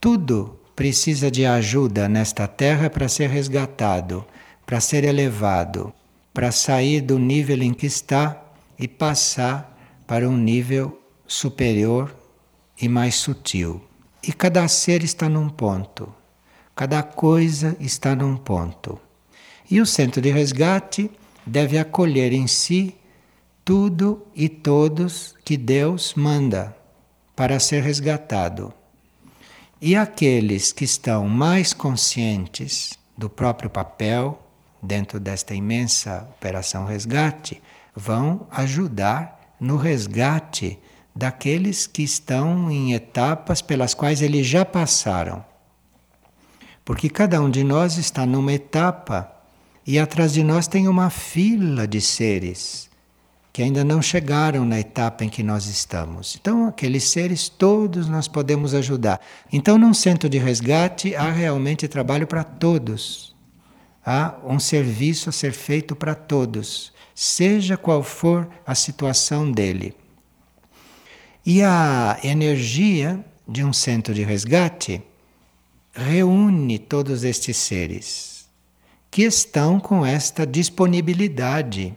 Tudo 0.00 0.58
precisa 0.74 1.30
de 1.30 1.46
ajuda 1.46 2.08
nesta 2.08 2.46
terra 2.46 2.90
para 2.90 3.08
ser 3.08 3.30
resgatado, 3.30 4.24
para 4.66 4.80
ser 4.80 5.04
elevado 5.04 5.94
para 6.34 6.50
sair 6.50 7.00
do 7.00 7.16
nível 7.16 7.62
em 7.62 7.72
que 7.72 7.86
está 7.86 8.42
e 8.76 8.88
passar 8.88 9.78
para 10.04 10.28
um 10.28 10.36
nível 10.36 11.00
superior 11.28 12.12
e 12.78 12.88
mais 12.88 13.14
sutil. 13.14 13.80
E 14.20 14.32
cada 14.32 14.66
ser 14.66 15.04
está 15.04 15.28
num 15.28 15.48
ponto, 15.48 16.12
cada 16.74 17.04
coisa 17.04 17.76
está 17.78 18.16
num 18.16 18.36
ponto. 18.36 19.00
E 19.70 19.80
o 19.80 19.86
centro 19.86 20.20
de 20.20 20.30
resgate 20.30 21.08
deve 21.46 21.78
acolher 21.78 22.32
em 22.32 22.48
si 22.48 22.96
tudo 23.64 24.26
e 24.34 24.48
todos 24.48 25.34
que 25.42 25.56
Deus 25.56 26.14
manda 26.14 26.76
para 27.34 27.58
ser 27.58 27.82
resgatado. 27.82 28.72
E 29.80 29.96
aqueles 29.96 30.70
que 30.70 30.84
estão 30.84 31.26
mais 31.28 31.72
conscientes 31.72 32.98
do 33.16 33.30
próprio 33.30 33.70
papel, 33.70 34.40
dentro 34.82 35.18
desta 35.18 35.54
imensa 35.54 36.28
operação 36.36 36.84
resgate, 36.84 37.62
vão 37.96 38.46
ajudar 38.50 39.54
no 39.58 39.76
resgate 39.76 40.78
daqueles 41.14 41.86
que 41.86 42.02
estão 42.02 42.70
em 42.70 42.92
etapas 42.92 43.62
pelas 43.62 43.94
quais 43.94 44.20
eles 44.20 44.46
já 44.46 44.64
passaram. 44.64 45.44
Porque 46.84 47.08
cada 47.08 47.40
um 47.40 47.48
de 47.48 47.64
nós 47.64 47.96
está 47.96 48.26
numa 48.26 48.52
etapa 48.52 49.32
e 49.86 49.98
atrás 49.98 50.34
de 50.34 50.44
nós 50.44 50.66
tem 50.66 50.86
uma 50.86 51.08
fila 51.08 51.88
de 51.88 52.00
seres 52.00 52.92
que 53.54 53.62
ainda 53.62 53.82
não 53.82 54.02
chegaram 54.02 54.66
na 54.66 54.78
etapa 54.78 55.24
em 55.24 55.30
que 55.30 55.42
nós 55.42 55.64
estamos. 55.66 56.36
Então, 56.38 56.66
aqueles 56.66 57.04
seres 57.04 57.48
todos 57.48 58.06
nós 58.06 58.28
podemos 58.28 58.74
ajudar. 58.74 59.18
Então, 59.50 59.78
num 59.78 59.94
centro 59.94 60.28
de 60.28 60.36
resgate 60.36 61.14
há 61.14 61.30
realmente 61.30 61.88
trabalho 61.88 62.26
para 62.26 62.44
todos 62.44 63.34
há 64.04 64.34
um 64.44 64.60
serviço 64.60 65.30
a 65.30 65.32
ser 65.32 65.52
feito 65.52 65.96
para 65.96 66.14
todos, 66.14 66.92
seja 67.14 67.76
qual 67.76 68.02
for 68.02 68.48
a 68.66 68.74
situação 68.74 69.50
dele. 69.50 69.94
E 71.46 71.62
a 71.62 72.18
energia 72.22 73.24
de 73.46 73.64
um 73.64 73.72
centro 73.72 74.14
de 74.14 74.22
resgate 74.22 75.02
reúne 75.92 76.78
todos 76.78 77.24
estes 77.24 77.56
seres 77.56 78.48
que 79.10 79.22
estão 79.22 79.78
com 79.78 80.04
esta 80.04 80.44
disponibilidade 80.44 81.96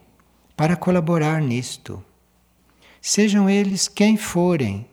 para 0.57 0.75
colaborar 0.75 1.39
nisto. 1.39 2.03
Sejam 2.99 3.47
eles 3.47 3.87
quem 3.87 4.17
forem 4.17 4.87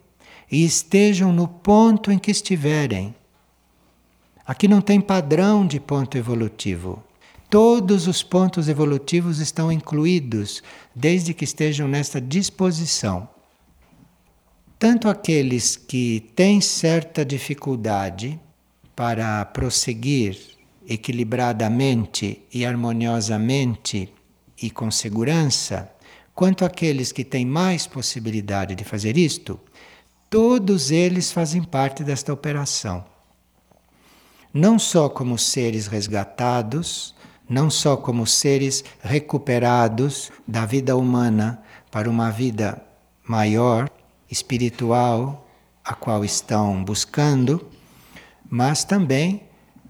e 0.52 0.62
estejam 0.62 1.33
no 1.33 1.49
ponto 1.49 2.12
em 2.12 2.18
que 2.18 2.30
estiverem. 2.30 3.14
Aqui 4.47 4.68
não 4.68 4.83
tem 4.83 5.00
padrão 5.00 5.66
de 5.66 5.80
ponto 5.80 6.18
evolutivo. 6.18 7.02
Todos 7.49 8.06
os 8.06 8.23
pontos 8.23 8.68
evolutivos 8.68 9.38
estão 9.38 9.73
incluídos, 9.73 10.62
desde 10.94 11.33
que 11.33 11.44
estejam 11.44 11.88
nesta 11.88 12.21
disposição. 12.21 13.28
Tanto 14.78 15.09
aqueles 15.09 15.76
que 15.76 16.30
têm 16.37 16.61
certa 16.61 17.25
dificuldade 17.25 18.38
para 18.94 19.44
prosseguir 19.47 20.38
equilibradamente 20.87 22.42
e 22.52 22.66
harmoniosamente 22.66 24.13
e 24.64 24.71
com 24.71 24.90
segurança, 24.90 25.92
quanto 26.35 26.64
aqueles 26.64 27.12
que 27.12 27.23
têm 27.23 27.44
mais 27.44 27.87
possibilidade 27.87 28.75
de 28.75 28.83
fazer 28.83 29.18
isto, 29.18 29.61
todos 30.30 30.90
eles 30.90 31.30
fazem 31.30 31.62
parte 31.62 32.02
desta 32.02 32.33
operação. 32.33 33.04
Não 34.54 34.78
só 34.78 35.11
como 35.11 35.37
seres 35.37 35.87
resgatados, 35.87 37.14
não 37.47 37.68
só 37.68 37.94
como 37.94 38.26
seres 38.26 38.83
recuperados 39.02 40.33
da 40.49 40.64
vida 40.64 40.97
humana 40.97 41.62
para 41.90 42.09
uma 42.09 42.30
vida 42.30 42.83
maior, 43.23 43.90
espiritual, 44.30 45.47
a 45.85 45.92
qual 45.92 46.25
estão 46.25 46.83
buscando, 46.83 47.68
mas 48.49 48.83
também 48.83 49.42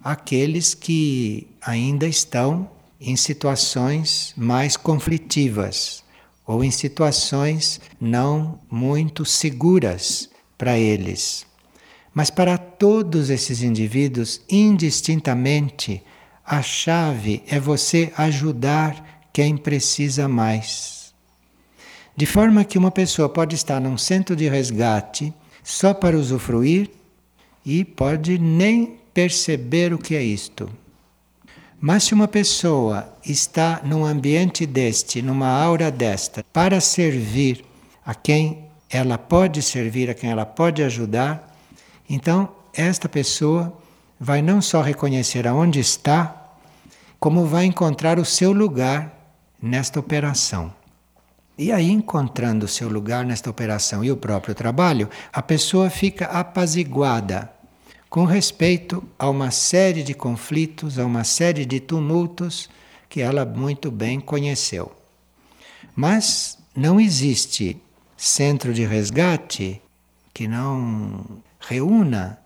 aqueles 0.02 0.75
que 0.75 1.47
ainda 1.62 2.09
estão 2.09 2.74
em 3.05 3.17
situações 3.17 4.33
mais 4.37 4.77
conflitivas 4.77 6.03
ou 6.47 6.65
em 6.65 6.71
situações 6.71 7.81
não 8.01 8.59
muito 8.71 9.25
seguras 9.25 10.29
para 10.57 10.79
eles. 10.79 11.47
Mas 12.13 12.31
para 12.31 12.57
todos 12.57 13.31
esses 13.31 13.63
indivíduos, 13.63 14.41
indistintamente, 14.49 16.03
a 16.47 16.63
chave 16.63 17.43
é 17.47 17.59
você 17.59 18.13
ajudar 18.17 19.23
quem 19.33 19.57
precisa 19.57 20.29
mais. 20.29 21.13
De 22.17 22.27
forma 22.27 22.65
que 22.65 22.79
uma 22.79 22.91
pessoa 22.91 23.29
pode 23.29 23.57
estar 23.57 23.81
num 23.81 23.99
centro 23.99 24.37
de 24.37 24.49
resgate 24.49 25.35
só 25.63 25.93
para 25.93 26.17
usufruir 26.17 26.91
e 27.65 27.85
pode 27.85 28.39
nem 28.39 28.99
perceber 29.13 29.93
o 29.93 29.99
que 29.99 30.15
é 30.15 30.23
isto. 30.23 30.71
Mas 31.87 32.05
se 32.05 32.14
uma 32.14 32.26
pessoa 32.26 33.14
está 33.23 33.83
num 33.85 34.07
ambiente 34.07 34.64
deste, 34.64 35.21
numa 35.21 35.49
aura 35.49 35.91
desta, 35.91 36.43
para 36.50 36.81
servir 36.81 37.62
a 38.07 38.14
quem 38.14 38.71
ela 38.88 39.19
pode 39.19 39.61
servir, 39.61 40.09
a 40.09 40.14
quem 40.14 40.31
ela 40.31 40.47
pode 40.47 40.83
ajudar, 40.83 41.55
então 42.09 42.49
esta 42.73 43.07
pessoa 43.07 43.71
vai 44.19 44.41
não 44.41 44.62
só 44.62 44.81
reconhecer 44.81 45.47
aonde 45.47 45.79
está, 45.79 46.55
como 47.21 47.45
vai 47.45 47.67
encontrar 47.67 48.19
o 48.19 48.25
seu 48.25 48.50
lugar 48.50 49.37
nesta 49.61 50.00
operação. 50.00 50.73
E 51.59 51.71
aí, 51.71 51.91
encontrando 51.91 52.64
o 52.64 52.69
seu 52.69 52.88
lugar 52.88 53.26
nesta 53.26 53.50
operação 53.50 54.03
e 54.03 54.11
o 54.11 54.16
próprio 54.16 54.55
trabalho, 54.55 55.11
a 55.31 55.42
pessoa 55.42 55.90
fica 55.90 56.25
apaziguada 56.25 57.54
com 58.14 58.24
respeito 58.24 59.03
a 59.18 59.29
uma 59.29 59.50
série 59.50 60.05
de 60.05 60.14
conflitos, 60.14 61.00
a 61.00 61.05
uma 61.05 61.24
série 61.24 61.66
de 61.66 61.81
tumultos 61.81 62.70
que 63.09 63.20
ela 63.20 63.44
muito 63.44 63.90
bem 63.90 64.20
conheceu. 64.20 64.92
Mas 65.96 66.57
não 66.77 67.00
existe 67.00 67.77
centro 68.16 68.72
de 68.72 68.87
resgate 68.87 69.83
que 70.33 70.46
não 70.46 71.24
reúna 71.59 72.38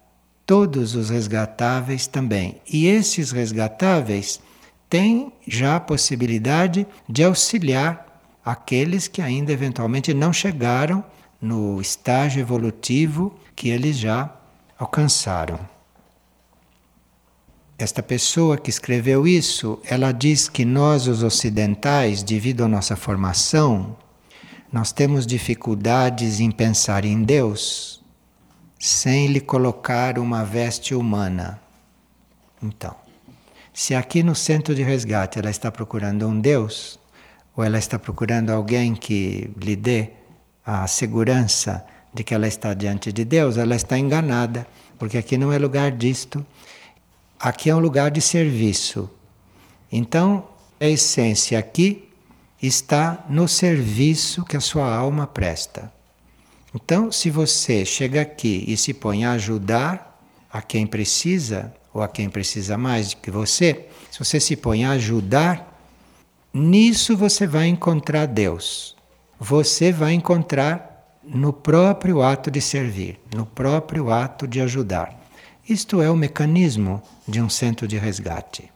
todos 0.46 0.94
os 0.94 1.10
resgatáveis 1.10 2.06
também. 2.06 2.62
E 2.66 2.86
esses 2.86 3.30
resgatáveis 3.30 4.40
têm 4.88 5.30
já 5.46 5.76
a 5.76 5.80
possibilidade 5.80 6.86
de 7.06 7.22
auxiliar 7.22 8.22
aqueles 8.42 9.06
que 9.06 9.20
ainda 9.20 9.52
eventualmente 9.52 10.14
não 10.14 10.32
chegaram 10.32 11.04
no 11.38 11.78
estágio 11.78 12.40
evolutivo 12.40 13.38
que 13.54 13.68
eles 13.68 13.98
já 13.98 14.37
alcançaram. 14.78 15.58
Esta 17.76 18.02
pessoa 18.02 18.56
que 18.56 18.70
escreveu 18.70 19.26
isso, 19.26 19.80
ela 19.84 20.12
diz 20.12 20.48
que 20.48 20.64
nós, 20.64 21.06
os 21.06 21.22
ocidentais, 21.22 22.22
devido 22.22 22.64
à 22.64 22.68
nossa 22.68 22.96
formação, 22.96 23.96
nós 24.72 24.92
temos 24.92 25.26
dificuldades 25.26 26.40
em 26.40 26.50
pensar 26.50 27.04
em 27.04 27.22
Deus 27.22 27.98
sem 28.78 29.26
lhe 29.26 29.40
colocar 29.40 30.18
uma 30.18 30.44
veste 30.44 30.94
humana. 30.94 31.60
Então, 32.62 32.94
se 33.72 33.94
aqui 33.94 34.22
no 34.22 34.34
centro 34.34 34.74
de 34.74 34.82
resgate 34.82 35.38
ela 35.38 35.50
está 35.50 35.70
procurando 35.70 36.26
um 36.26 36.40
Deus, 36.40 36.98
ou 37.56 37.64
ela 37.64 37.78
está 37.78 37.98
procurando 37.98 38.50
alguém 38.50 38.94
que 38.94 39.50
lhe 39.56 39.74
dê 39.74 40.10
a 40.64 40.86
segurança 40.86 41.84
de 42.12 42.24
que 42.24 42.34
ela 42.34 42.48
está 42.48 42.74
diante 42.74 43.12
de 43.12 43.24
Deus, 43.24 43.56
ela 43.56 43.76
está 43.76 43.98
enganada, 43.98 44.66
porque 44.98 45.18
aqui 45.18 45.36
não 45.36 45.52
é 45.52 45.58
lugar 45.58 45.92
disto. 45.92 46.44
Aqui 47.38 47.70
é 47.70 47.74
um 47.74 47.78
lugar 47.78 48.10
de 48.10 48.20
serviço. 48.20 49.08
Então, 49.90 50.48
a 50.80 50.86
essência 50.86 51.58
aqui 51.58 52.08
está 52.60 53.24
no 53.28 53.46
serviço 53.46 54.44
que 54.44 54.56
a 54.56 54.60
sua 54.60 54.92
alma 54.94 55.26
presta. 55.26 55.92
Então, 56.74 57.12
se 57.12 57.30
você 57.30 57.84
chega 57.84 58.20
aqui 58.20 58.64
e 58.66 58.76
se 58.76 58.92
põe 58.92 59.24
a 59.24 59.32
ajudar 59.32 60.20
a 60.52 60.60
quem 60.60 60.86
precisa, 60.86 61.72
ou 61.94 62.02
a 62.02 62.08
quem 62.08 62.28
precisa 62.28 62.76
mais 62.76 63.10
do 63.10 63.16
que 63.16 63.30
você, 63.30 63.86
se 64.10 64.18
você 64.18 64.40
se 64.40 64.56
põe 64.56 64.84
a 64.84 64.92
ajudar, 64.92 65.78
Nisso 66.52 67.16
você 67.16 67.46
vai 67.46 67.68
encontrar 67.68 68.26
Deus. 68.26 68.96
Você 69.38 69.92
vai 69.92 70.14
encontrar 70.14 70.87
no 71.34 71.52
próprio 71.52 72.22
ato 72.22 72.50
de 72.50 72.60
servir, 72.60 73.20
no 73.34 73.44
próprio 73.44 74.10
ato 74.10 74.46
de 74.46 74.60
ajudar. 74.60 75.14
Isto 75.68 76.00
é 76.00 76.10
o 76.10 76.16
mecanismo 76.16 77.02
de 77.26 77.40
um 77.40 77.48
centro 77.48 77.86
de 77.86 77.98
resgate. 77.98 78.70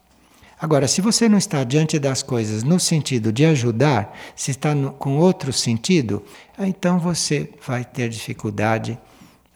Agora, 0.60 0.86
se 0.86 1.00
você 1.00 1.28
não 1.28 1.38
está 1.38 1.64
diante 1.64 1.98
das 1.98 2.22
coisas 2.22 2.62
no 2.62 2.78
sentido 2.78 3.32
de 3.32 3.44
ajudar, 3.44 4.16
se 4.36 4.52
está 4.52 4.74
no, 4.74 4.92
com 4.92 5.16
outro 5.16 5.52
sentido, 5.52 6.22
então 6.58 7.00
você 7.00 7.50
vai 7.66 7.84
ter 7.84 8.08
dificuldade 8.08 8.96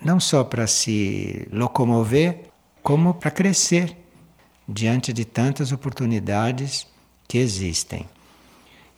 não 0.03 0.19
só 0.19 0.43
para 0.43 0.67
se 0.67 1.47
locomover, 1.53 2.51
como 2.83 3.15
para 3.15 3.31
crescer 3.31 3.97
diante 4.69 5.13
de 5.13 5.25
tantas 5.25 5.71
oportunidades 5.71 6.87
que 7.29 7.39
existem. 7.39 8.09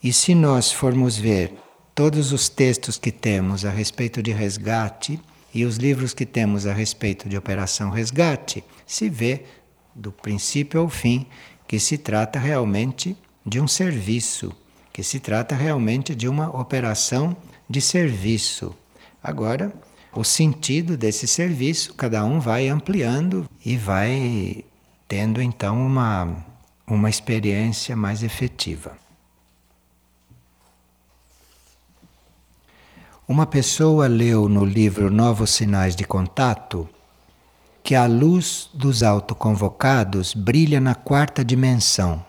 E 0.02 0.12
se 0.12 0.34
nós 0.34 0.72
formos 0.72 1.16
ver 1.16 1.52
todos 1.98 2.30
os 2.30 2.48
textos 2.48 2.96
que 2.96 3.10
temos 3.10 3.64
a 3.64 3.70
respeito 3.70 4.22
de 4.22 4.30
resgate 4.30 5.20
e 5.52 5.64
os 5.64 5.78
livros 5.78 6.14
que 6.14 6.24
temos 6.24 6.64
a 6.64 6.72
respeito 6.72 7.28
de 7.28 7.36
operação 7.36 7.90
resgate, 7.90 8.62
se 8.86 9.08
vê 9.08 9.42
do 9.96 10.12
princípio 10.12 10.80
ao 10.80 10.88
fim 10.88 11.26
que 11.66 11.80
se 11.80 11.98
trata 11.98 12.38
realmente 12.38 13.16
de 13.44 13.60
um 13.60 13.66
serviço, 13.66 14.54
que 14.92 15.02
se 15.02 15.18
trata 15.18 15.56
realmente 15.56 16.14
de 16.14 16.28
uma 16.28 16.56
operação 16.56 17.36
de 17.68 17.80
serviço. 17.80 18.72
Agora, 19.20 19.72
o 20.14 20.22
sentido 20.22 20.96
desse 20.96 21.26
serviço, 21.26 21.94
cada 21.94 22.24
um 22.24 22.38
vai 22.38 22.68
ampliando 22.68 23.44
e 23.64 23.76
vai 23.76 24.64
tendo 25.08 25.42
então 25.42 25.84
uma, 25.84 26.46
uma 26.86 27.10
experiência 27.10 27.96
mais 27.96 28.22
efetiva. 28.22 29.07
Uma 33.28 33.44
pessoa 33.44 34.06
leu 34.06 34.48
no 34.48 34.64
livro 34.64 35.10
Novos 35.10 35.50
Sinais 35.50 35.94
de 35.94 36.02
Contato 36.02 36.88
que 37.82 37.94
a 37.94 38.06
luz 38.06 38.70
dos 38.72 39.02
autoconvocados 39.02 40.32
brilha 40.32 40.80
na 40.80 40.94
quarta 40.94 41.44
dimensão. 41.44 42.24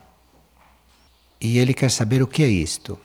E 1.39 1.57
ele 1.57 1.73
quer 1.73 1.89
saber 1.89 2.21
o 2.21 2.27
que 2.27 2.43
é 2.43 2.49
isto. 2.49 2.99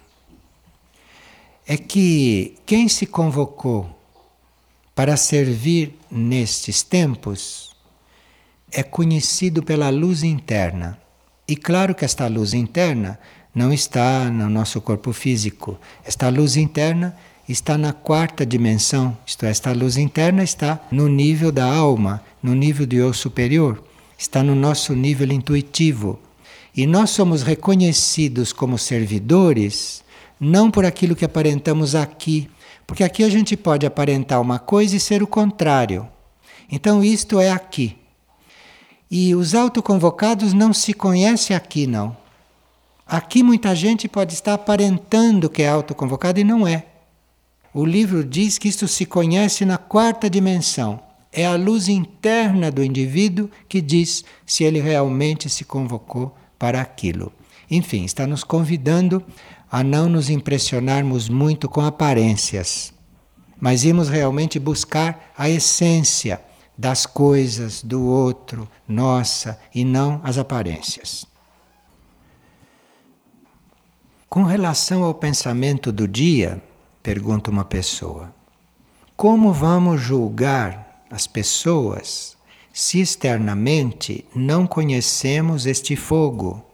É 1.64 1.76
que 1.76 2.56
quem 2.66 2.88
se 2.88 3.06
convocou 3.06 3.88
para 4.92 5.16
servir 5.16 5.96
nestes 6.10 6.82
tempos 6.82 7.76
é 8.72 8.82
conhecido 8.82 9.62
pela 9.62 9.88
luz 9.88 10.24
interna. 10.24 10.98
E 11.46 11.54
claro 11.54 11.94
que 11.94 12.04
esta 12.04 12.26
luz 12.26 12.54
interna 12.54 13.20
não 13.54 13.72
está 13.72 14.24
no 14.32 14.50
nosso 14.50 14.80
corpo 14.80 15.12
físico. 15.12 15.78
Esta 16.04 16.28
luz 16.28 16.56
interna 16.56 17.16
está 17.52 17.76
na 17.76 17.92
quarta 17.92 18.46
dimensão, 18.46 19.16
isto 19.26 19.44
é, 19.44 19.50
esta 19.50 19.72
luz 19.72 19.96
interna 19.96 20.42
está 20.42 20.80
no 20.90 21.08
nível 21.08 21.52
da 21.52 21.64
alma, 21.64 22.22
no 22.42 22.54
nível 22.54 22.86
do 22.86 22.96
eu 22.96 23.12
superior, 23.12 23.82
está 24.16 24.42
no 24.42 24.54
nosso 24.54 24.94
nível 24.94 25.30
intuitivo. 25.32 26.18
E 26.76 26.86
nós 26.86 27.10
somos 27.10 27.42
reconhecidos 27.42 28.52
como 28.52 28.78
servidores 28.78 30.02
não 30.40 30.70
por 30.70 30.84
aquilo 30.84 31.14
que 31.14 31.24
aparentamos 31.24 31.94
aqui, 31.94 32.50
porque 32.86 33.04
aqui 33.04 33.22
a 33.22 33.28
gente 33.28 33.56
pode 33.56 33.86
aparentar 33.86 34.40
uma 34.40 34.58
coisa 34.58 34.96
e 34.96 35.00
ser 35.00 35.22
o 35.22 35.26
contrário. 35.26 36.08
Então 36.70 37.02
isto 37.02 37.38
é 37.38 37.50
aqui. 37.50 37.96
E 39.10 39.34
os 39.34 39.54
autoconvocados 39.54 40.52
não 40.52 40.72
se 40.72 40.92
conhecem 40.92 41.54
aqui, 41.54 41.86
não. 41.86 42.16
Aqui 43.06 43.42
muita 43.42 43.74
gente 43.74 44.08
pode 44.08 44.34
estar 44.34 44.54
aparentando 44.54 45.48
que 45.48 45.62
é 45.62 45.68
autoconvocado 45.68 46.40
e 46.40 46.44
não 46.44 46.66
é. 46.66 46.84
O 47.74 47.84
livro 47.84 48.22
diz 48.22 48.56
que 48.56 48.68
isto 48.68 48.86
se 48.86 49.04
conhece 49.04 49.64
na 49.64 49.76
quarta 49.76 50.30
dimensão. 50.30 51.02
É 51.32 51.44
a 51.44 51.56
luz 51.56 51.88
interna 51.88 52.70
do 52.70 52.84
indivíduo 52.84 53.50
que 53.68 53.80
diz 53.80 54.24
se 54.46 54.62
ele 54.62 54.80
realmente 54.80 55.50
se 55.50 55.64
convocou 55.64 56.32
para 56.56 56.80
aquilo. 56.80 57.32
Enfim, 57.68 58.04
está 58.04 58.28
nos 58.28 58.44
convidando 58.44 59.20
a 59.68 59.82
não 59.82 60.08
nos 60.08 60.30
impressionarmos 60.30 61.28
muito 61.28 61.68
com 61.68 61.80
aparências, 61.80 62.94
mas 63.58 63.82
irmos 63.82 64.08
realmente 64.08 64.60
buscar 64.60 65.32
a 65.36 65.50
essência 65.50 66.40
das 66.78 67.06
coisas, 67.06 67.82
do 67.82 68.04
outro, 68.04 68.68
nossa, 68.86 69.58
e 69.74 69.84
não 69.84 70.20
as 70.22 70.38
aparências. 70.38 71.26
Com 74.28 74.44
relação 74.44 75.02
ao 75.02 75.12
pensamento 75.14 75.90
do 75.90 76.06
dia, 76.06 76.62
pergunta 77.04 77.50
uma 77.50 77.66
pessoa, 77.66 78.34
como 79.14 79.52
vamos 79.52 80.00
julgar 80.00 81.04
as 81.10 81.26
pessoas 81.26 82.34
se 82.72 82.98
externamente 82.98 84.24
não 84.34 84.66
conhecemos 84.66 85.66
este 85.66 85.96
fogo 85.96 86.64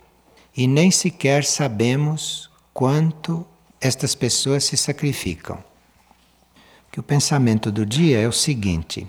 e 0.56 0.68
nem 0.68 0.88
sequer 0.88 1.44
sabemos 1.44 2.48
quanto 2.72 3.44
estas 3.80 4.14
pessoas 4.14 4.62
se 4.62 4.76
sacrificam? 4.76 5.58
Que 6.92 7.00
o 7.00 7.02
pensamento 7.02 7.72
do 7.72 7.84
dia 7.84 8.20
é 8.20 8.28
o 8.28 8.32
seguinte: 8.32 9.08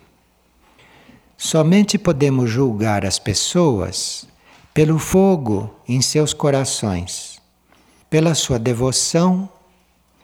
somente 1.38 2.00
podemos 2.00 2.50
julgar 2.50 3.06
as 3.06 3.20
pessoas 3.20 4.28
pelo 4.74 4.98
fogo 4.98 5.74
em 5.88 6.02
seus 6.02 6.34
corações 6.34 7.40
pela 8.10 8.36
sua 8.36 8.60
devoção 8.60 9.50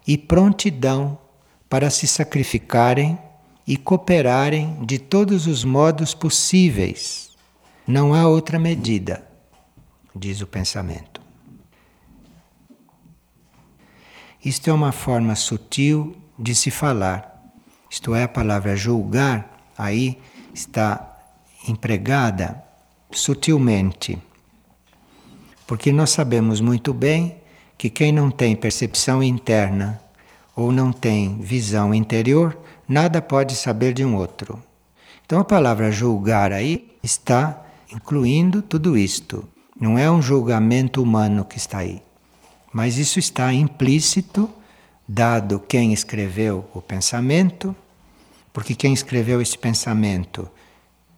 e 0.08 0.17
prontidão 0.17 1.17
para 1.70 1.89
se 1.89 2.08
sacrificarem 2.08 3.20
e 3.67 3.76
cooperarem 3.76 4.86
de 4.86 4.98
todos 4.98 5.46
os 5.46 5.65
modos 5.65 6.13
possíveis. 6.13 7.32
Não 7.86 8.13
há 8.13 8.26
outra 8.28 8.58
medida, 8.58 9.28
diz 10.15 10.41
o 10.41 10.48
pensamento. 10.48 11.22
Isto 14.43 14.70
é 14.70 14.74
uma 14.74 14.93
forma 14.93 15.36
sutil 15.36 16.15
de 16.39 16.56
se 16.56 16.72
falar. 16.72 17.52
Isto 17.89 18.15
é, 18.15 18.24
a 18.24 18.28
palavra 18.28 18.78
julgar 18.78 19.70
aí 19.78 20.17
está 20.54 21.17
empregada 21.67 22.63
sutilmente. 23.12 24.17
Porque 25.65 25.91
nós 25.91 26.12
sabemos 26.12 26.62
muito 26.62 26.93
bem 26.93 27.38
que 27.77 27.89
quem 27.89 28.11
não 28.11 28.31
tem 28.31 28.55
percepção 28.55 29.21
interna 29.21 30.01
ou 30.55 30.71
não 30.71 30.91
tem 30.91 31.37
visão 31.39 31.93
interior, 31.93 32.57
nada 32.87 33.21
pode 33.21 33.55
saber 33.55 33.93
de 33.93 34.03
um 34.03 34.15
outro. 34.15 34.61
Então 35.25 35.39
a 35.39 35.45
palavra 35.45 35.91
julgar 35.91 36.51
aí 36.51 36.91
está 37.03 37.63
incluindo 37.93 38.61
tudo 38.61 38.97
isto. 38.97 39.47
Não 39.79 39.97
é 39.97 40.09
um 40.09 40.21
julgamento 40.21 41.03
humano 41.03 41.45
que 41.45 41.57
está 41.57 41.79
aí, 41.79 42.01
mas 42.73 42.97
isso 42.97 43.19
está 43.19 43.53
implícito, 43.53 44.49
dado 45.07 45.59
quem 45.59 45.93
escreveu 45.93 46.65
o 46.73 46.81
pensamento, 46.81 47.75
porque 48.51 48.73
quem 48.73 48.91
escreveu 48.91 49.39
esse 49.39 49.57
pensamento 49.57 50.49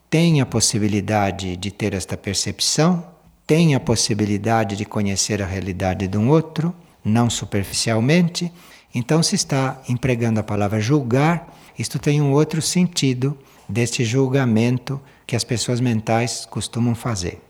tem 0.10 0.42
a 0.42 0.46
possibilidade 0.46 1.56
de 1.56 1.72
ter 1.72 1.94
esta 1.94 2.18
percepção 2.18 3.06
tem 3.50 3.74
a 3.74 3.80
possibilidade 3.80 4.76
de 4.76 4.86
conhecer 4.86 5.42
a 5.42 5.46
realidade 5.48 6.08
de 6.08 6.16
um 6.20 6.30
outro, 6.30 6.72
não 7.04 7.32
superficialmente, 7.32 8.54
então 8.94 9.24
se 9.24 9.34
está 9.34 9.82
empregando 9.90 10.40
a 10.40 10.44
palavra 10.44 10.80
julgar, 10.80 11.58
isto 11.76 11.98
tem 11.98 12.22
um 12.22 12.32
outro 12.32 12.62
sentido 12.62 13.36
deste 13.68 14.06
julgamento 14.06 15.02
que 15.26 15.36
as 15.36 15.44
pessoas 15.44 15.82
mentais 15.82 16.46
costumam 16.46 16.94
fazer. 16.94 17.42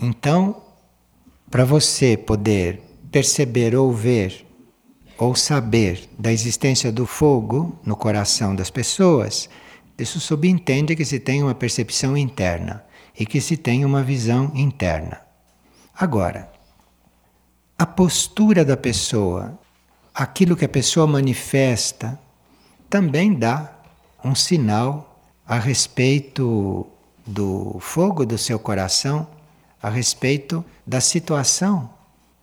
Então, 0.00 0.60
para 1.48 1.64
você 1.64 2.16
poder 2.16 2.82
perceber 3.12 3.76
ou 3.76 3.92
ver 3.92 4.44
ou 5.16 5.36
saber 5.36 6.08
da 6.18 6.32
existência 6.32 6.90
do 6.90 7.06
fogo 7.06 7.78
no 7.86 7.94
coração 7.94 8.52
das 8.52 8.68
pessoas, 8.68 9.48
isso 9.96 10.18
subentende 10.18 10.96
que 10.96 11.04
se 11.04 11.20
tem 11.20 11.40
uma 11.40 11.54
percepção 11.54 12.16
interna 12.16 12.84
e 13.18 13.24
que 13.24 13.40
se 13.40 13.56
tenha 13.56 13.86
uma 13.86 14.02
visão 14.02 14.50
interna. 14.54 15.20
Agora, 15.94 16.50
a 17.78 17.86
postura 17.86 18.64
da 18.64 18.76
pessoa, 18.76 19.58
aquilo 20.14 20.56
que 20.56 20.64
a 20.64 20.68
pessoa 20.68 21.06
manifesta, 21.06 22.18
também 22.88 23.34
dá 23.34 23.72
um 24.24 24.34
sinal 24.34 25.20
a 25.46 25.58
respeito 25.58 26.86
do 27.26 27.78
fogo 27.80 28.24
do 28.24 28.38
seu 28.38 28.58
coração, 28.58 29.26
a 29.82 29.88
respeito 29.88 30.64
da 30.86 31.00
situação 31.00 31.90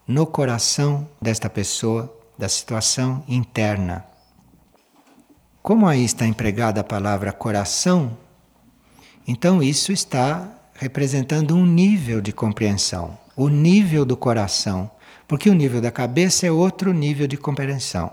no 0.07 0.25
coração 0.25 1.07
desta 1.21 1.49
pessoa, 1.49 2.13
da 2.37 2.49
situação 2.49 3.23
interna. 3.27 4.05
Como 5.61 5.87
aí 5.87 6.03
está 6.03 6.25
empregada 6.25 6.81
a 6.81 6.83
palavra 6.83 7.31
coração, 7.31 8.17
então 9.25 9.63
isso 9.63 9.91
está 9.91 10.52
representando 10.75 11.55
um 11.55 11.65
nível 11.65 12.21
de 12.21 12.31
compreensão, 12.31 13.17
o 13.35 13.49
nível 13.49 14.05
do 14.05 14.17
coração, 14.17 14.89
porque 15.27 15.49
o 15.49 15.53
nível 15.53 15.81
da 15.81 15.91
cabeça 15.91 16.45
é 16.45 16.51
outro 16.51 16.93
nível 16.93 17.27
de 17.27 17.37
compreensão. 17.37 18.11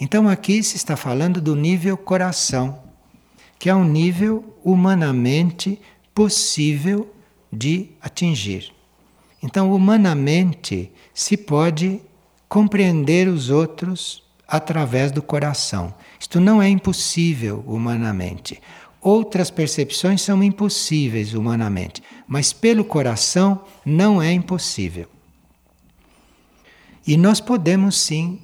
Então 0.00 0.28
aqui 0.28 0.62
se 0.62 0.76
está 0.76 0.96
falando 0.96 1.40
do 1.40 1.54
nível 1.54 1.96
coração, 1.96 2.82
que 3.58 3.70
é 3.70 3.74
um 3.74 3.84
nível 3.84 4.56
humanamente 4.64 5.80
possível 6.14 7.12
de 7.52 7.90
atingir. 8.00 8.72
Então, 9.42 9.72
humanamente 9.72 10.90
se 11.12 11.36
pode 11.36 12.00
compreender 12.48 13.28
os 13.28 13.50
outros 13.50 14.22
através 14.48 15.12
do 15.12 15.20
coração. 15.20 15.94
Isto 16.18 16.40
não 16.40 16.62
é 16.62 16.68
impossível 16.68 17.62
humanamente. 17.66 18.60
Outras 19.04 19.50
percepções 19.50 20.22
são 20.22 20.42
impossíveis 20.42 21.34
humanamente, 21.34 22.02
mas 22.26 22.54
pelo 22.54 22.82
coração 22.82 23.62
não 23.84 24.22
é 24.22 24.32
impossível. 24.32 25.06
E 27.06 27.14
nós 27.14 27.38
podemos 27.38 28.00
sim 28.00 28.40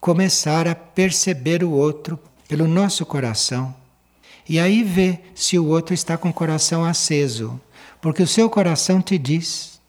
começar 0.00 0.68
a 0.68 0.74
perceber 0.76 1.64
o 1.64 1.72
outro 1.72 2.16
pelo 2.46 2.68
nosso 2.68 3.04
coração. 3.04 3.74
E 4.48 4.60
aí 4.60 4.84
ver 4.84 5.32
se 5.34 5.58
o 5.58 5.66
outro 5.66 5.92
está 5.92 6.16
com 6.16 6.28
o 6.28 6.32
coração 6.32 6.84
aceso, 6.84 7.60
porque 8.00 8.22
o 8.22 8.26
seu 8.26 8.48
coração 8.48 9.02
te 9.02 9.18
diz. 9.18 9.80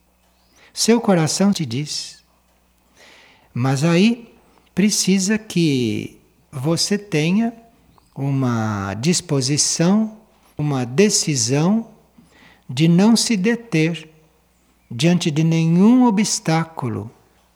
Seu 0.73 0.99
coração 0.99 1.53
te 1.53 1.67
diz. 1.67 2.17
Mas 3.53 3.83
aí 3.83 4.33
precisa 4.73 5.37
que 5.37 6.19
você 6.51 6.97
tenha 6.97 7.53
uma 8.19 8.93
disposição, 8.95 10.17
uma 10.57 10.85
decisão 10.85 11.87
de 12.69 12.85
não 12.85 13.15
se 13.15 13.37
deter 13.37 14.09
diante 14.91 15.31
de 15.31 15.41
nenhum 15.41 16.05
obstáculo 16.05 17.09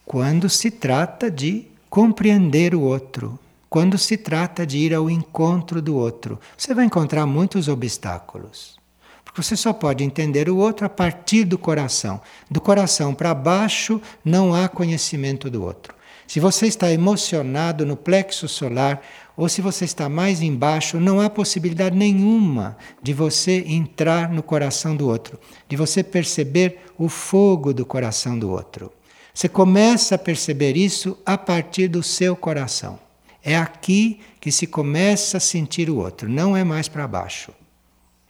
quando 0.05 0.49
se 0.49 0.71
trata 0.71 1.29
de 1.29 1.67
compreender 1.89 2.73
o 2.73 2.79
outro, 2.79 3.37
quando 3.69 3.97
se 3.97 4.15
trata 4.15 4.65
de 4.65 4.77
ir 4.77 4.93
ao 4.93 5.09
encontro 5.09 5.81
do 5.81 5.97
outro. 5.97 6.39
Você 6.57 6.73
vai 6.73 6.85
encontrar 6.85 7.25
muitos 7.25 7.67
obstáculos. 7.67 8.77
Porque 9.25 9.43
você 9.43 9.57
só 9.57 9.73
pode 9.73 10.01
entender 10.01 10.49
o 10.49 10.55
outro 10.55 10.85
a 10.85 10.89
partir 10.89 11.43
do 11.43 11.57
coração. 11.57 12.21
Do 12.49 12.61
coração 12.61 13.13
para 13.13 13.33
baixo 13.33 14.01
não 14.23 14.55
há 14.55 14.69
conhecimento 14.69 15.49
do 15.49 15.61
outro. 15.61 15.93
Se 16.27 16.39
você 16.39 16.67
está 16.67 16.91
emocionado 16.91 17.85
no 17.85 17.97
plexo 17.97 18.47
solar, 18.47 19.01
ou 19.35 19.49
se 19.49 19.61
você 19.61 19.85
está 19.85 20.07
mais 20.07 20.41
embaixo, 20.41 20.99
não 20.99 21.19
há 21.19 21.29
possibilidade 21.29 21.95
nenhuma 21.95 22.77
de 23.01 23.13
você 23.13 23.63
entrar 23.67 24.29
no 24.29 24.43
coração 24.43 24.95
do 24.95 25.07
outro, 25.07 25.39
de 25.67 25.75
você 25.75 26.03
perceber 26.03 26.85
o 26.97 27.09
fogo 27.09 27.73
do 27.73 27.85
coração 27.85 28.37
do 28.37 28.51
outro. 28.51 28.91
Você 29.33 29.49
começa 29.49 30.15
a 30.15 30.19
perceber 30.19 30.77
isso 30.77 31.17
a 31.25 31.37
partir 31.37 31.87
do 31.87 32.03
seu 32.03 32.35
coração. 32.35 32.99
É 33.43 33.57
aqui 33.57 34.19
que 34.39 34.51
se 34.51 34.67
começa 34.67 35.37
a 35.37 35.39
sentir 35.39 35.89
o 35.89 35.97
outro, 35.97 36.29
não 36.29 36.55
é 36.55 36.63
mais 36.63 36.87
para 36.87 37.07
baixo. 37.07 37.51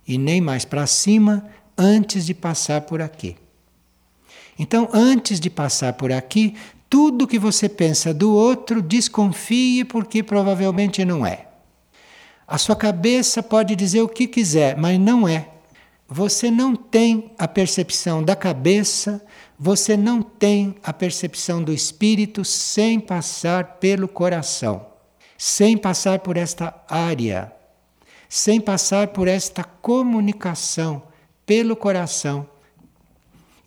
E 0.08 0.18
nem 0.18 0.40
mais 0.40 0.64
para 0.64 0.88
cima 0.88 1.46
antes 1.78 2.26
de 2.26 2.34
passar 2.34 2.82
por 2.82 3.02
aqui. 3.02 3.36
Então, 4.58 4.88
antes 4.94 5.40
de 5.40 5.50
passar 5.50 5.94
por 5.94 6.12
aqui, 6.12 6.56
tudo 6.94 7.26
que 7.26 7.40
você 7.40 7.68
pensa 7.68 8.14
do 8.14 8.32
outro, 8.36 8.80
desconfie, 8.80 9.84
porque 9.84 10.22
provavelmente 10.22 11.04
não 11.04 11.26
é. 11.26 11.48
A 12.48 12.60
sua 12.60 12.76
cabeça 12.76 13.42
pode 13.42 13.76
dizer 13.76 14.04
o 14.04 14.08
que 14.08 14.28
quiser, 14.28 14.78
mas 14.78 15.00
não 15.00 15.28
é. 15.28 15.50
Você 16.08 16.52
não 16.52 16.76
tem 16.76 17.32
a 17.40 17.48
percepção 17.48 18.22
da 18.22 18.36
cabeça, 18.36 19.26
você 19.58 19.98
não 19.98 20.22
tem 20.22 20.76
a 20.84 20.94
percepção 20.94 21.64
do 21.64 21.74
espírito 21.74 22.46
sem 22.46 23.00
passar 23.00 23.80
pelo 23.80 24.08
coração, 24.08 24.86
sem 25.36 25.76
passar 25.76 26.20
por 26.20 26.38
esta 26.38 26.80
área, 26.88 27.52
sem 28.30 28.62
passar 28.62 29.08
por 29.08 29.28
esta 29.28 29.64
comunicação 29.64 31.02
pelo 31.44 31.76
coração. 31.76 32.48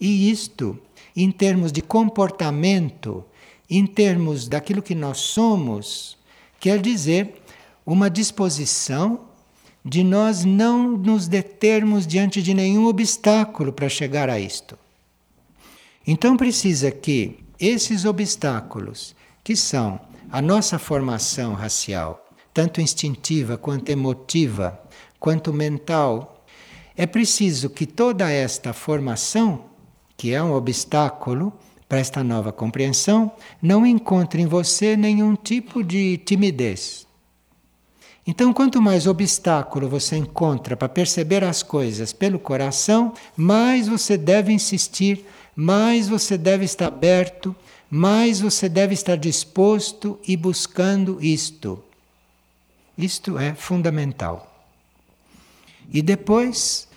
E 0.01 0.31
isto, 0.31 0.81
em 1.17 1.31
termos 1.31 1.73
de 1.73 1.81
comportamento, 1.81 3.25
em 3.69 3.87
termos 3.87 4.47
daquilo 4.47 4.83
que 4.83 4.95
nós 4.95 5.19
somos, 5.19 6.19
quer 6.61 6.81
dizer 6.81 7.43
uma 7.85 8.11
disposição 8.11 9.21
de 9.85 10.03
nós 10.03 10.45
não 10.45 10.97
nos 10.97 11.27
determos 11.29 12.07
diante 12.07 12.43
de 12.43 12.53
nenhum 12.53 12.87
obstáculo 12.87 13.73
para 13.73 13.89
chegar 13.89 14.29
a 14.29 14.39
isto. 14.39 14.77
Então 16.07 16.37
precisa 16.37 16.91
que 16.91 17.39
esses 17.59 18.05
obstáculos, 18.05 19.15
que 19.43 19.57
são 19.57 20.01
a 20.31 20.43
nossa 20.43 20.79
formação 20.79 21.55
racial, 21.55 22.27
tanto 22.53 22.81
instintiva 22.81 23.57
quanto 23.57 23.91
emotiva, 23.91 24.81
quanto 25.19 25.53
mental, 25.53 26.45
é 26.97 27.07
preciso 27.07 27.71
que 27.71 27.87
toda 27.87 28.31
esta 28.31 28.73
formação, 28.73 29.67
que 30.17 30.33
é 30.33 30.43
um 30.43 30.53
obstáculo 30.55 31.53
para 31.89 31.99
esta 31.99 32.25
nova 32.25 32.53
compreensão, 32.53 33.31
não 33.63 33.87
encontre 33.87 34.43
em 34.43 34.47
você 34.47 34.97
nenhum 34.97 35.37
tipo 35.37 35.85
de 35.85 36.19
timidez 36.19 37.07
então, 38.27 38.53
quanto 38.53 38.83
mais 38.83 39.07
obstáculo 39.07 39.89
você 39.89 40.17
encontra 40.17 40.77
para 40.77 40.89
perceber 40.89 41.45
as 41.45 41.63
coisas 41.63 42.13
pelo 42.13 42.41
coração, 42.41 43.15
mais 43.37 43.87
você 43.87 44.19
deve 44.19 44.53
insistir, 44.53 45.25
mais 45.55 46.09
você 46.09 46.37
deve 46.37 46.65
estar 46.65 46.89
aberto, 46.89 47.55
mais 47.89 48.41
você 48.41 48.69
deve 48.69 48.95
estar 48.95 49.17
disposto 49.17 50.19
e 50.27 50.37
buscando 50.37 51.23
isto. 51.23 51.81
Isto 52.99 53.39
é 53.39 53.55
fundamental. 53.55 54.53
E 55.93 56.03
depois 56.03 56.89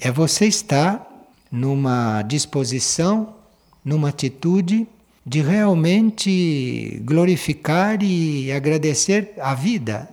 é 0.00 0.10
você 0.10 0.46
estar 0.46 1.06
numa 1.52 2.22
disposição, 2.22 3.36
numa 3.84 4.08
atitude 4.08 4.88
de 5.24 5.40
realmente 5.40 7.00
glorificar 7.04 8.02
e 8.02 8.50
agradecer 8.50 9.34
a 9.38 9.54
vida 9.54 10.08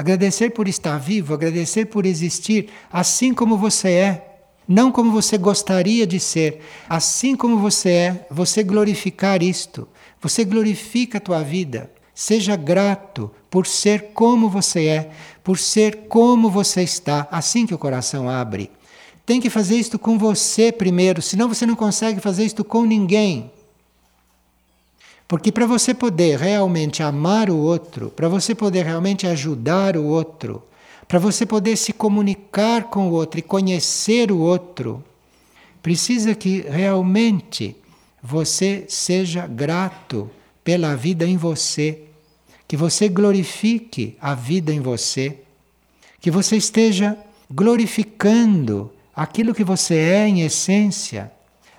Agradecer 0.00 0.48
por 0.48 0.66
estar 0.66 0.96
vivo, 0.96 1.34
agradecer 1.34 1.84
por 1.84 2.06
existir 2.06 2.70
assim 2.90 3.34
como 3.34 3.58
você 3.58 3.90
é, 3.90 4.38
não 4.66 4.90
como 4.90 5.12
você 5.12 5.36
gostaria 5.36 6.06
de 6.06 6.18
ser. 6.18 6.62
Assim 6.88 7.36
como 7.36 7.58
você 7.58 7.90
é, 7.90 8.26
você 8.30 8.62
glorificar 8.62 9.42
isto. 9.42 9.86
Você 10.22 10.42
glorifica 10.42 11.18
a 11.18 11.20
tua 11.20 11.42
vida. 11.42 11.92
Seja 12.14 12.56
grato 12.56 13.30
por 13.50 13.66
ser 13.66 14.12
como 14.14 14.48
você 14.48 14.86
é, 14.86 15.10
por 15.44 15.58
ser 15.58 16.06
como 16.08 16.48
você 16.48 16.82
está, 16.82 17.28
assim 17.30 17.66
que 17.66 17.74
o 17.74 17.78
coração 17.78 18.26
abre. 18.26 18.70
Tem 19.30 19.40
que 19.40 19.48
fazer 19.48 19.76
isto 19.76 19.96
com 19.96 20.18
você 20.18 20.72
primeiro, 20.72 21.22
senão 21.22 21.48
você 21.48 21.64
não 21.64 21.76
consegue 21.76 22.18
fazer 22.18 22.44
isto 22.44 22.64
com 22.64 22.82
ninguém. 22.82 23.48
Porque 25.28 25.52
para 25.52 25.66
você 25.66 25.94
poder 25.94 26.36
realmente 26.36 27.00
amar 27.00 27.48
o 27.48 27.56
outro, 27.56 28.10
para 28.10 28.28
você 28.28 28.56
poder 28.56 28.84
realmente 28.84 29.28
ajudar 29.28 29.96
o 29.96 30.04
outro, 30.04 30.60
para 31.06 31.20
você 31.20 31.46
poder 31.46 31.76
se 31.76 31.92
comunicar 31.92 32.90
com 32.90 33.08
o 33.08 33.12
outro 33.12 33.38
e 33.38 33.42
conhecer 33.42 34.32
o 34.32 34.38
outro, 34.38 35.00
precisa 35.80 36.34
que 36.34 36.62
realmente 36.62 37.76
você 38.20 38.84
seja 38.88 39.46
grato 39.46 40.28
pela 40.64 40.96
vida 40.96 41.24
em 41.24 41.36
você, 41.36 42.02
que 42.66 42.76
você 42.76 43.08
glorifique 43.08 44.16
a 44.20 44.34
vida 44.34 44.74
em 44.74 44.80
você, 44.80 45.38
que 46.20 46.32
você 46.32 46.56
esteja 46.56 47.16
glorificando 47.48 48.90
aquilo 49.14 49.54
que 49.54 49.64
você 49.64 49.94
é 49.94 50.28
em 50.28 50.42
essência, 50.42 51.32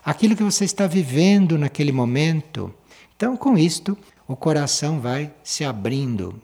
aquilo 0.04 0.36
que 0.36 0.44
você 0.44 0.66
está 0.66 0.88
vivendo 0.88 1.58
naquele 1.58 1.92
momento 1.92 2.74
então, 3.22 3.38
com 3.38 3.56
isto, 3.56 3.96
o 4.28 4.36
coração 4.36 5.00
vai 5.00 5.32
se 5.44 5.64
abrindo. 5.64 6.42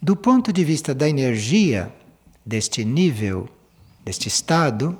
Do 0.00 0.16
ponto 0.16 0.50
de 0.50 0.64
vista 0.64 0.94
da 0.94 1.06
energia 1.06 1.94
deste 2.46 2.82
nível, 2.82 3.46
deste 4.02 4.26
estado 4.26 4.96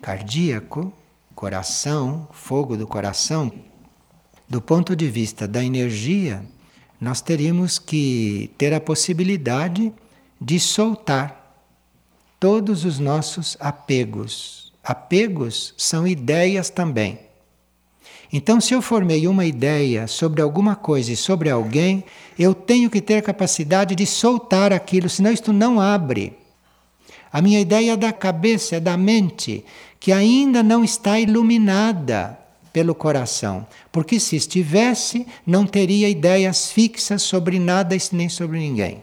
cardíaco, 0.00 0.92
coração, 1.34 2.28
fogo 2.30 2.76
do 2.76 2.86
coração, 2.86 3.52
do 4.48 4.62
ponto 4.62 4.94
de 4.94 5.10
vista 5.10 5.48
da 5.48 5.64
energia, 5.64 6.46
nós 7.00 7.20
teríamos 7.20 7.80
que 7.80 8.52
ter 8.56 8.72
a 8.72 8.80
possibilidade 8.80 9.92
de 10.40 10.60
soltar 10.60 11.35
todos 12.38 12.84
os 12.84 12.98
nossos 12.98 13.56
apegos. 13.60 14.72
Apegos 14.82 15.74
são 15.76 16.06
ideias 16.06 16.70
também. 16.70 17.18
Então, 18.32 18.60
se 18.60 18.74
eu 18.74 18.82
formei 18.82 19.26
uma 19.26 19.46
ideia 19.46 20.06
sobre 20.06 20.42
alguma 20.42 20.74
coisa 20.74 21.12
e 21.12 21.16
sobre 21.16 21.48
alguém, 21.48 22.04
eu 22.38 22.54
tenho 22.54 22.90
que 22.90 23.00
ter 23.00 23.22
capacidade 23.22 23.94
de 23.94 24.04
soltar 24.04 24.72
aquilo, 24.72 25.08
senão 25.08 25.32
isto 25.32 25.52
não 25.52 25.80
abre. 25.80 26.36
A 27.32 27.40
minha 27.40 27.60
ideia 27.60 27.92
é 27.92 27.96
da 27.96 28.12
cabeça, 28.12 28.76
é 28.76 28.80
da 28.80 28.96
mente, 28.96 29.64
que 29.98 30.12
ainda 30.12 30.62
não 30.62 30.84
está 30.84 31.18
iluminada 31.18 32.38
pelo 32.72 32.94
coração. 32.94 33.66
Porque 33.90 34.20
se 34.20 34.36
estivesse, 34.36 35.26
não 35.46 35.66
teria 35.66 36.08
ideias 36.08 36.70
fixas 36.70 37.22
sobre 37.22 37.58
nada 37.58 37.96
nem 38.12 38.28
sobre 38.28 38.58
ninguém. 38.58 39.02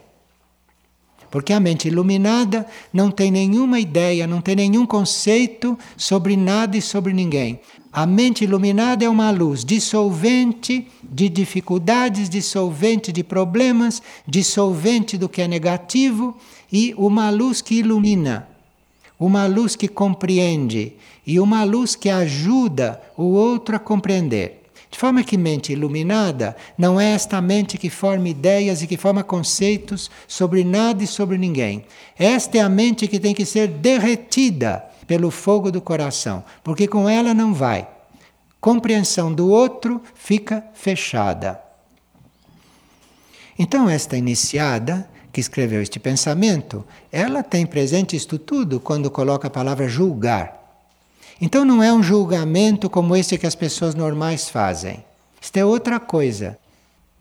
Porque 1.34 1.52
a 1.52 1.58
mente 1.58 1.88
iluminada 1.88 2.64
não 2.92 3.10
tem 3.10 3.28
nenhuma 3.28 3.80
ideia, 3.80 4.24
não 4.24 4.40
tem 4.40 4.54
nenhum 4.54 4.86
conceito 4.86 5.76
sobre 5.96 6.36
nada 6.36 6.76
e 6.76 6.80
sobre 6.80 7.12
ninguém. 7.12 7.58
A 7.92 8.06
mente 8.06 8.44
iluminada 8.44 9.04
é 9.04 9.08
uma 9.08 9.32
luz 9.32 9.64
dissolvente 9.64 10.86
de 11.02 11.28
dificuldades, 11.28 12.28
dissolvente 12.28 13.10
de 13.10 13.24
problemas, 13.24 14.00
dissolvente 14.24 15.18
do 15.18 15.28
que 15.28 15.42
é 15.42 15.48
negativo 15.48 16.36
e 16.72 16.94
uma 16.96 17.30
luz 17.30 17.60
que 17.60 17.80
ilumina, 17.80 18.46
uma 19.18 19.44
luz 19.48 19.74
que 19.74 19.88
compreende 19.88 20.92
e 21.26 21.40
uma 21.40 21.64
luz 21.64 21.96
que 21.96 22.10
ajuda 22.10 23.02
o 23.16 23.24
outro 23.24 23.74
a 23.74 23.80
compreender. 23.80 24.63
De 24.94 25.00
forma 25.00 25.24
que 25.24 25.36
mente 25.36 25.72
iluminada 25.72 26.54
não 26.78 27.00
é 27.00 27.14
esta 27.14 27.40
mente 27.40 27.76
que 27.76 27.90
forma 27.90 28.28
ideias 28.28 28.80
e 28.80 28.86
que 28.86 28.96
forma 28.96 29.24
conceitos 29.24 30.08
sobre 30.28 30.62
nada 30.62 31.02
e 31.02 31.06
sobre 31.08 31.36
ninguém. 31.36 31.84
Esta 32.16 32.58
é 32.58 32.60
a 32.60 32.68
mente 32.68 33.08
que 33.08 33.18
tem 33.18 33.34
que 33.34 33.44
ser 33.44 33.66
derretida 33.66 34.84
pelo 35.04 35.32
fogo 35.32 35.72
do 35.72 35.80
coração, 35.80 36.44
porque 36.62 36.86
com 36.86 37.08
ela 37.08 37.34
não 37.34 37.52
vai. 37.52 37.88
Compreensão 38.60 39.32
do 39.32 39.50
outro 39.50 40.00
fica 40.14 40.64
fechada. 40.74 41.60
Então, 43.58 43.90
esta 43.90 44.16
iniciada 44.16 45.10
que 45.32 45.40
escreveu 45.40 45.82
este 45.82 45.98
pensamento, 45.98 46.86
ela 47.10 47.42
tem 47.42 47.66
presente 47.66 48.14
isto 48.14 48.38
tudo 48.38 48.78
quando 48.78 49.10
coloca 49.10 49.48
a 49.48 49.50
palavra 49.50 49.88
julgar. 49.88 50.63
Então, 51.40 51.64
não 51.64 51.82
é 51.82 51.92
um 51.92 52.02
julgamento 52.02 52.88
como 52.88 53.16
esse 53.16 53.36
que 53.36 53.46
as 53.46 53.54
pessoas 53.54 53.94
normais 53.94 54.48
fazem. 54.48 55.04
Isto 55.40 55.56
é 55.56 55.64
outra 55.64 55.98
coisa. 56.00 56.58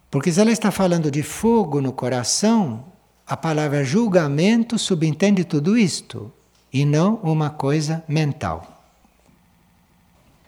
Porque 0.10 0.32
se 0.32 0.39
ela 0.39 0.52
está 0.52 0.69
falando 0.71 1.10
de 1.10 1.23
fogo 1.23 1.82
no 1.82 1.91
coração, 1.91 2.86
a 3.26 3.36
palavra 3.36 3.84
julgamento 3.84 4.78
subentende 4.78 5.43
tudo 5.43 5.78
isto 5.78 6.32
e 6.71 6.86
não 6.86 7.15
uma 7.23 7.49
coisa 7.49 8.04
mental. 8.08 8.86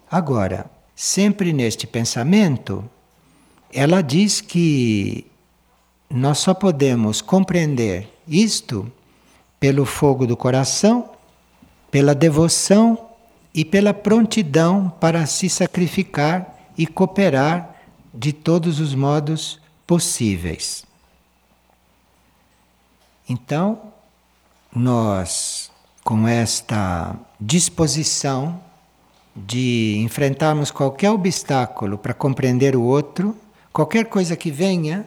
Agora, 0.09 0.69
sempre 0.95 1.51
neste 1.51 1.87
pensamento, 1.87 2.87
ela 3.73 4.01
diz 4.01 4.39
que 4.39 5.25
nós 6.09 6.37
só 6.37 6.53
podemos 6.53 7.21
compreender 7.21 8.07
isto 8.27 8.91
pelo 9.59 9.85
fogo 9.85 10.27
do 10.27 10.37
coração, 10.37 11.09
pela 11.89 12.13
devoção 12.13 13.09
e 13.55 13.63
pela 13.63 13.93
prontidão 13.93 14.93
para 14.99 15.25
se 15.25 15.49
sacrificar 15.49 16.53
e 16.77 16.85
cooperar 16.85 17.73
de 18.13 18.33
todos 18.33 18.81
os 18.81 18.93
modos 18.93 19.61
possíveis. 19.87 20.83
Então, 23.29 23.81
nós, 24.75 25.71
com 26.03 26.27
esta 26.27 27.15
disposição 27.39 28.59
de 29.33 29.99
enfrentarmos 29.99 30.69
qualquer 30.69 31.11
obstáculo 31.11 31.97
para 31.97 32.13
compreender 32.13 32.75
o 32.75 32.83
outro, 32.83 33.37
qualquer 33.71 34.05
coisa 34.05 34.35
que 34.35 34.51
venha 34.51 35.05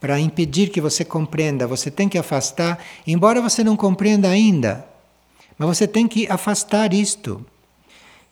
para 0.00 0.18
impedir 0.18 0.70
que 0.70 0.80
você 0.80 1.04
compreenda, 1.04 1.66
você 1.66 1.90
tem 1.90 2.08
que 2.08 2.16
afastar, 2.16 2.78
embora 3.06 3.42
você 3.42 3.62
não 3.62 3.76
compreenda 3.76 4.26
ainda, 4.30 4.86
mas 5.58 5.68
você 5.68 5.86
tem 5.86 6.08
que 6.08 6.26
afastar 6.30 6.94
isto. 6.94 7.44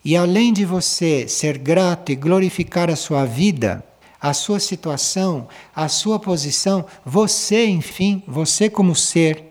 E 0.05 0.17
além 0.17 0.53
de 0.53 0.65
você 0.65 1.27
ser 1.29 1.59
grato 1.59 2.13
e 2.13 2.17
glorificar 2.17 2.91
a 2.91 2.97
sua 2.97 3.25
vida, 3.25 3.85
a 4.21 4.33
sua 4.33 4.59
situação, 4.59 5.49
a 5.75 5.89
sua 5.89 6.19
posição, 6.19 6.85
você, 7.05 7.67
enfim, 7.67 8.23
você 8.27 8.69
como 8.69 8.95
ser, 8.95 9.45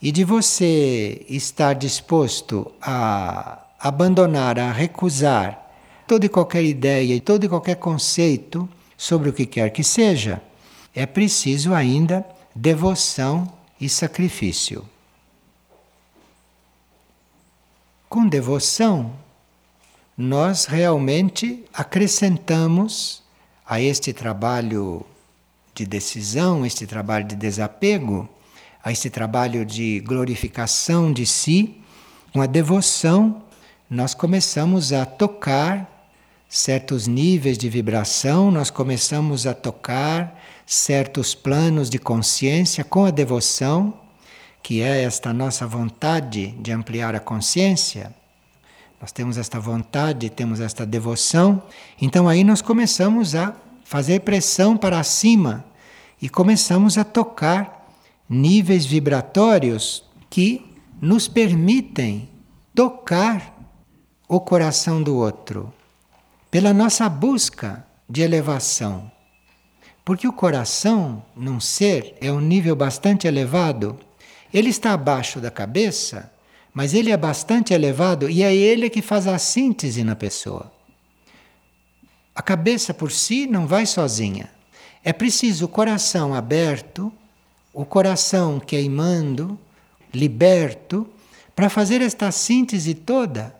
e 0.00 0.12
de 0.12 0.22
você 0.24 1.24
estar 1.28 1.74
disposto 1.74 2.70
a 2.80 3.64
abandonar, 3.80 4.58
a 4.58 4.70
recusar 4.70 5.60
toda 6.06 6.26
e 6.26 6.28
qualquer 6.28 6.62
ideia 6.62 7.14
e 7.14 7.20
todo 7.20 7.44
e 7.44 7.48
qualquer 7.48 7.76
conceito 7.76 8.68
sobre 8.96 9.30
o 9.30 9.32
que 9.32 9.46
quer 9.46 9.70
que 9.70 9.82
seja, 9.82 10.42
é 10.94 11.06
preciso 11.06 11.74
ainda 11.74 12.24
devoção 12.54 13.50
e 13.80 13.88
sacrifício. 13.88 14.84
Com 18.08 18.28
devoção, 18.28 19.12
nós 20.16 20.66
realmente 20.66 21.64
acrescentamos 21.72 23.22
a 23.66 23.80
este 23.80 24.12
trabalho 24.12 25.04
de 25.74 25.84
decisão, 25.84 26.64
este 26.64 26.86
trabalho 26.86 27.26
de 27.26 27.34
desapego, 27.34 28.28
a 28.82 28.92
esse 28.92 29.10
trabalho 29.10 29.64
de 29.64 30.00
glorificação 30.00 31.12
de 31.12 31.26
si, 31.26 31.80
com 32.32 32.40
a 32.40 32.46
devoção, 32.46 33.42
nós 33.88 34.14
começamos 34.14 34.92
a 34.92 35.04
tocar 35.04 35.90
certos 36.48 37.08
níveis 37.08 37.58
de 37.58 37.68
vibração, 37.68 38.50
nós 38.50 38.70
começamos 38.70 39.46
a 39.46 39.54
tocar 39.54 40.40
certos 40.64 41.34
planos 41.34 41.90
de 41.90 41.98
consciência 41.98 42.84
com 42.84 43.04
a 43.04 43.10
devoção, 43.10 43.94
que 44.62 44.80
é 44.80 45.02
esta 45.02 45.32
nossa 45.32 45.66
vontade 45.66 46.48
de 46.52 46.70
ampliar 46.70 47.14
a 47.14 47.20
consciência. 47.20 48.14
Nós 49.04 49.12
temos 49.12 49.36
esta 49.36 49.60
vontade, 49.60 50.30
temos 50.30 50.60
esta 50.60 50.86
devoção, 50.86 51.62
então 52.00 52.26
aí 52.26 52.42
nós 52.42 52.62
começamos 52.62 53.34
a 53.34 53.54
fazer 53.84 54.20
pressão 54.20 54.78
para 54.78 55.02
cima 55.02 55.62
e 56.22 56.26
começamos 56.26 56.96
a 56.96 57.04
tocar 57.04 57.86
níveis 58.26 58.86
vibratórios 58.86 60.04
que 60.30 60.74
nos 61.02 61.28
permitem 61.28 62.30
tocar 62.74 63.54
o 64.26 64.40
coração 64.40 65.02
do 65.02 65.14
outro 65.16 65.70
pela 66.50 66.72
nossa 66.72 67.06
busca 67.06 67.86
de 68.08 68.22
elevação. 68.22 69.12
Porque 70.02 70.26
o 70.26 70.32
coração, 70.32 71.22
num 71.36 71.60
ser, 71.60 72.16
é 72.22 72.32
um 72.32 72.40
nível 72.40 72.74
bastante 72.74 73.26
elevado. 73.26 73.98
Ele 74.50 74.70
está 74.70 74.94
abaixo 74.94 75.40
da 75.40 75.50
cabeça, 75.50 76.32
mas 76.74 76.92
ele 76.92 77.10
é 77.10 77.16
bastante 77.16 77.72
elevado 77.72 78.28
e 78.28 78.42
é 78.42 78.54
ele 78.54 78.90
que 78.90 79.00
faz 79.00 79.26
a 79.26 79.38
síntese 79.38 80.04
na 80.04 80.16
pessoa. 80.16 80.70
A 82.34 82.42
cabeça 82.42 82.92
por 82.92 83.10
si 83.12 83.46
não 83.46 83.66
vai 83.66 83.86
sozinha. 83.86 84.50
É 85.04 85.12
preciso 85.12 85.66
o 85.66 85.68
coração 85.68 86.34
aberto 86.34 87.12
o 87.74 87.84
coração 87.84 88.60
queimando, 88.60 89.58
liberto, 90.14 91.06
para 91.56 91.68
fazer 91.68 92.00
esta 92.00 92.30
síntese 92.30 92.94
toda 92.94 93.54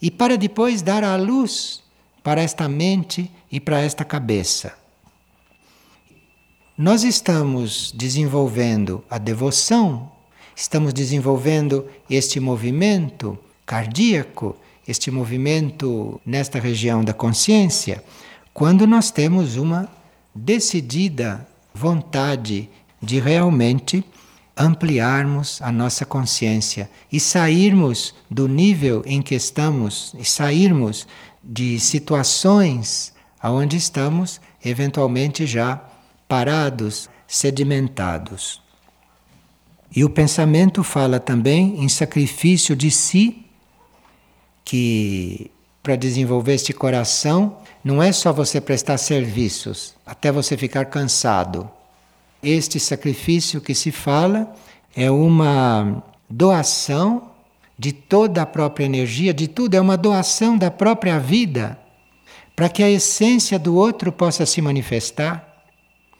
e 0.00 0.10
para 0.10 0.38
depois 0.38 0.80
dar 0.80 1.02
a 1.02 1.16
luz 1.16 1.82
para 2.22 2.40
esta 2.40 2.68
mente 2.68 3.30
e 3.50 3.58
para 3.58 3.80
esta 3.80 4.04
cabeça. 4.04 4.74
Nós 6.78 7.02
estamos 7.02 7.92
desenvolvendo 7.92 9.04
a 9.10 9.18
devoção, 9.18 10.10
estamos 10.54 10.92
desenvolvendo 10.92 11.86
este 12.08 12.40
movimento 12.40 13.38
cardíaco, 13.64 14.56
este 14.86 15.10
movimento 15.10 16.20
nesta 16.26 16.58
região 16.58 17.04
da 17.04 17.12
consciência, 17.12 18.02
quando 18.52 18.86
nós 18.86 19.10
temos 19.10 19.56
uma 19.56 19.88
decidida 20.34 21.46
vontade 21.74 22.68
de 23.00 23.18
realmente 23.18 24.04
ampliarmos 24.56 25.60
a 25.62 25.72
nossa 25.72 26.04
consciência 26.04 26.90
e 27.10 27.18
sairmos 27.18 28.14
do 28.30 28.46
nível 28.46 29.02
em 29.06 29.22
que 29.22 29.34
estamos 29.34 30.14
e 30.18 30.24
sairmos 30.24 31.06
de 31.42 31.80
situações 31.80 33.12
aonde 33.40 33.76
estamos 33.76 34.40
eventualmente 34.64 35.46
já 35.46 35.82
parados, 36.28 37.08
sedimentados. 37.26 38.61
E 39.94 40.04
o 40.04 40.10
pensamento 40.10 40.82
fala 40.82 41.20
também 41.20 41.82
em 41.84 41.88
sacrifício 41.88 42.74
de 42.74 42.90
si, 42.90 43.44
que 44.64 45.50
para 45.82 45.96
desenvolver 45.96 46.54
este 46.54 46.72
coração 46.72 47.58
não 47.84 48.02
é 48.02 48.10
só 48.12 48.32
você 48.32 48.60
prestar 48.60 48.96
serviços 48.96 49.94
até 50.06 50.32
você 50.32 50.56
ficar 50.56 50.86
cansado. 50.86 51.68
Este 52.42 52.80
sacrifício 52.80 53.60
que 53.60 53.74
se 53.74 53.90
fala 53.90 54.54
é 54.96 55.10
uma 55.10 56.02
doação 56.28 57.30
de 57.78 57.92
toda 57.92 58.42
a 58.42 58.46
própria 58.46 58.84
energia, 58.84 59.34
de 59.34 59.48
tudo, 59.48 59.74
é 59.74 59.80
uma 59.80 59.96
doação 59.96 60.56
da 60.56 60.70
própria 60.70 61.18
vida, 61.18 61.78
para 62.54 62.68
que 62.68 62.82
a 62.82 62.88
essência 62.88 63.58
do 63.58 63.74
outro 63.74 64.12
possa 64.12 64.46
se 64.46 64.62
manifestar, 64.62 65.64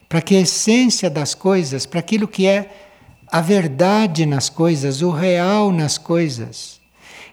para 0.09 0.21
que 0.21 0.35
a 0.35 0.41
essência 0.41 1.09
das 1.09 1.33
coisas, 1.33 1.85
para 1.85 1.99
aquilo 1.99 2.27
que 2.27 2.45
é 2.45 2.92
a 3.33 3.41
verdade 3.41 4.27
nas 4.27 4.47
coisas, 4.47 5.01
o 5.01 5.09
real 5.09 5.71
nas 5.71 5.97
coisas. 5.97 6.79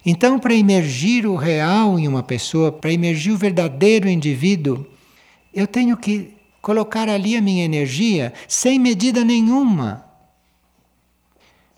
Então, 0.04 0.38
para 0.38 0.54
emergir 0.54 1.26
o 1.26 1.36
real 1.36 1.98
em 1.98 2.08
uma 2.08 2.22
pessoa, 2.22 2.72
para 2.72 2.90
emergir 2.90 3.32
o 3.32 3.36
verdadeiro 3.36 4.08
indivíduo, 4.08 4.86
eu 5.52 5.66
tenho 5.66 5.94
que 5.98 6.32
colocar 6.62 7.06
ali 7.06 7.36
a 7.36 7.42
minha 7.42 7.66
energia 7.66 8.32
sem 8.48 8.78
medida 8.78 9.22
nenhuma. 9.22 10.06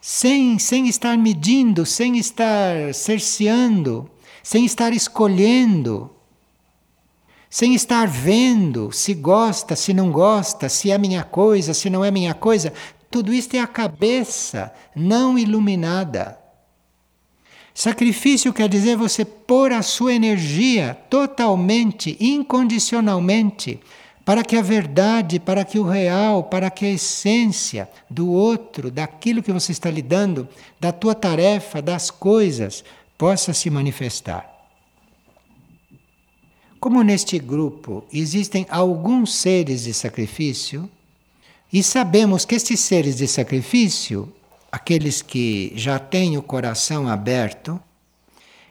Sem, 0.00 0.56
sem 0.56 0.87
estar 0.87 1.18
medindo, 1.18 1.85
sem 1.85 2.16
estar 2.16 2.94
cerceando, 2.94 4.08
sem 4.40 4.64
estar 4.64 4.92
escolhendo, 4.92 6.08
sem 7.50 7.74
estar 7.74 8.06
vendo 8.06 8.92
se 8.92 9.14
gosta, 9.14 9.74
se 9.74 9.92
não 9.92 10.12
gosta, 10.12 10.68
se 10.68 10.92
é 10.92 10.96
minha 10.96 11.24
coisa, 11.24 11.74
se 11.74 11.90
não 11.90 12.04
é 12.04 12.11
minha 12.12 12.35
coisa. 12.35 12.72
Tudo 13.12 13.33
isto 13.33 13.55
é 13.55 13.61
a 13.61 13.66
cabeça 13.66 14.72
não 14.96 15.38
iluminada. 15.38 16.38
Sacrifício 17.75 18.55
quer 18.55 18.70
dizer 18.70 18.96
você 18.96 19.22
pôr 19.22 19.70
a 19.70 19.83
sua 19.83 20.14
energia 20.14 20.98
totalmente, 21.11 22.16
incondicionalmente 22.18 23.79
para 24.25 24.42
que 24.42 24.57
a 24.57 24.62
verdade, 24.62 25.38
para 25.38 25.62
que 25.64 25.79
o 25.79 25.83
real, 25.83 26.44
para 26.44 26.70
que 26.70 26.87
a 26.87 26.90
essência 26.90 27.87
do 28.09 28.31
outro, 28.31 28.90
daquilo 28.90 29.42
que 29.42 29.53
você 29.53 29.72
está 29.72 29.90
lidando, 29.90 30.48
da 30.81 30.90
tua 30.90 31.14
tarefa, 31.14 31.83
das 31.83 32.11
coisas, 32.11 32.82
possa 33.18 33.53
se 33.53 33.68
manifestar. 33.68 34.49
Como 36.80 37.03
neste 37.03 37.39
grupo 37.39 38.05
existem 38.11 38.66
alguns 38.70 39.34
seres 39.34 39.84
de 39.84 39.93
sacrifício, 39.93 40.89
e 41.73 41.83
sabemos 41.83 42.45
que 42.45 42.55
estes 42.55 42.81
seres 42.81 43.16
de 43.16 43.27
sacrifício, 43.27 44.31
aqueles 44.70 45.23
que 45.23 45.73
já 45.75 45.99
têm 45.99 46.37
o 46.37 46.43
coração 46.43 47.09
aberto, 47.09 47.81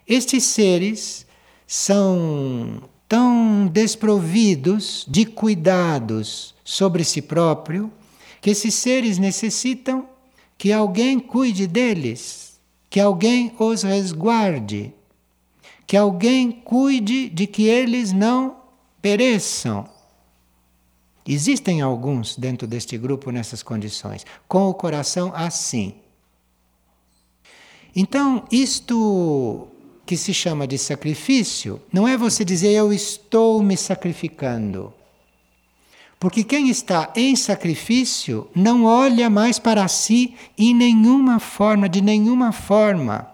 estes 0.07 0.43
seres 0.43 1.25
são 1.65 2.83
tão 3.07 3.67
desprovidos 3.67 5.05
de 5.09 5.25
cuidados 5.25 6.53
sobre 6.63 7.03
si 7.03 7.21
próprio 7.21 7.91
que 8.39 8.51
esses 8.51 8.73
seres 8.75 9.17
necessitam 9.17 10.07
que 10.57 10.71
alguém 10.71 11.19
cuide 11.19 11.65
deles, 11.65 12.59
que 12.89 12.99
alguém 12.99 13.51
os 13.57 13.83
resguarde, 13.83 14.93
que 15.87 15.97
alguém 15.97 16.51
cuide 16.51 17.29
de 17.29 17.47
que 17.47 17.63
eles 17.63 18.11
não 18.11 18.57
pereçam. 19.01 19.87
Existem 21.33 21.79
alguns 21.79 22.35
dentro 22.35 22.67
deste 22.67 22.97
grupo 22.97 23.31
nessas 23.31 23.63
condições, 23.63 24.25
com 24.49 24.67
o 24.67 24.73
coração 24.73 25.31
assim. 25.33 25.93
Então, 27.95 28.43
isto 28.51 29.65
que 30.05 30.17
se 30.17 30.33
chama 30.33 30.67
de 30.67 30.77
sacrifício 30.77 31.81
não 31.89 32.05
é 32.05 32.17
você 32.17 32.43
dizer 32.43 32.71
eu 32.71 32.91
estou 32.91 33.63
me 33.63 33.77
sacrificando. 33.77 34.93
Porque 36.19 36.43
quem 36.43 36.69
está 36.69 37.13
em 37.15 37.33
sacrifício 37.37 38.49
não 38.53 38.83
olha 38.83 39.29
mais 39.29 39.57
para 39.57 39.87
si 39.87 40.35
em 40.57 40.75
nenhuma 40.75 41.39
forma, 41.39 41.87
de 41.87 42.01
nenhuma 42.01 42.51
forma. 42.51 43.25